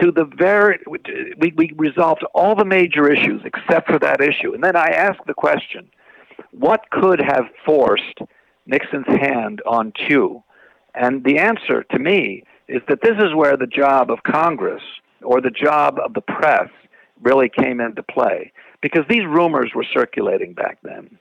[0.00, 0.78] to the very.
[1.38, 5.26] We we resolved all the major issues except for that issue, and then I asked
[5.26, 5.88] the question:
[6.52, 8.18] What could have forced
[8.66, 10.42] Nixon's hand on Thieu?
[10.96, 14.82] And the answer to me is that this is where the job of Congress
[15.22, 16.68] or the job of the press
[17.22, 21.18] really came into play because these rumors were circulating back then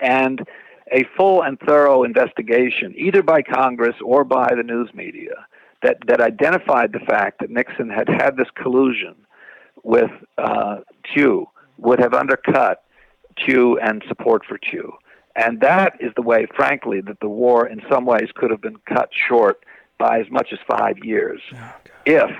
[0.00, 0.46] and
[0.92, 5.46] a full and thorough investigation, either by Congress or by the news media,
[5.82, 9.14] that, that identified the fact that Nixon had had this collusion
[9.82, 10.78] with uh,
[11.12, 11.46] Thieu
[11.78, 12.84] would have undercut
[13.44, 14.92] Thieu and support for Thieu.
[15.36, 18.76] And that is the way, frankly, that the war in some ways could have been
[18.86, 19.64] cut short
[19.98, 21.40] by as much as five years
[22.06, 22.30] if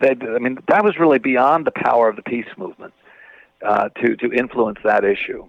[0.00, 2.92] they, I mean, that was really beyond the power of the peace movement
[3.64, 5.46] uh, to, to influence that issue.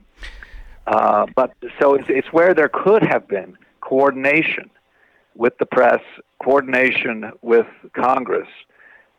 [0.88, 4.70] Uh, but so it's, it's where there could have been coordination
[5.36, 6.02] with the press,
[6.42, 8.48] coordination with Congress,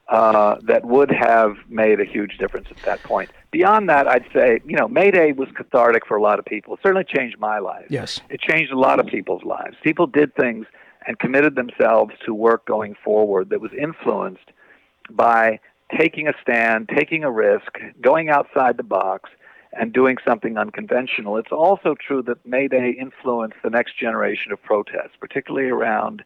[0.09, 3.29] uh, that would have made a huge difference at that point.
[3.51, 6.75] Beyond that, I'd say, you know, May Day was cathartic for a lot of people.
[6.75, 7.87] It certainly changed my life.
[7.91, 8.21] Yes.
[8.31, 9.77] It changed a lot of people's lives.
[9.83, 10.67] People did things
[11.07, 14.51] and committed themselves to work going forward that was influenced
[15.11, 15.59] by
[15.99, 19.31] taking a stand, taking a risk, going outside the box,
[19.73, 21.37] and doing something unconventional.
[21.37, 26.25] It's also true that May Day influenced the next generation of protests, particularly around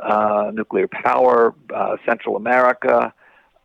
[0.00, 3.12] uh, nuclear power, uh, Central America,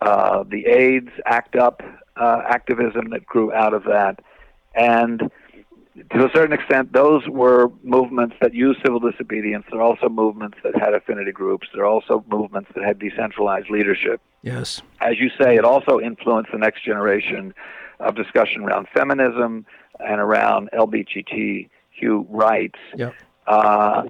[0.01, 1.81] uh, the AIDS ACT UP
[2.15, 4.19] uh, activism that grew out of that.
[4.73, 5.29] And
[5.95, 9.65] to a certain extent, those were movements that used civil disobedience.
[9.71, 11.67] They're also movements that had affinity groups.
[11.73, 14.21] They're also movements that had decentralized leadership.
[14.41, 14.81] Yes.
[14.99, 17.53] As you say, it also influenced the next generation
[17.99, 19.65] of discussion around feminism
[20.05, 22.79] and around LGBTQ rights.
[22.95, 23.15] Yep.
[23.47, 24.03] Uh,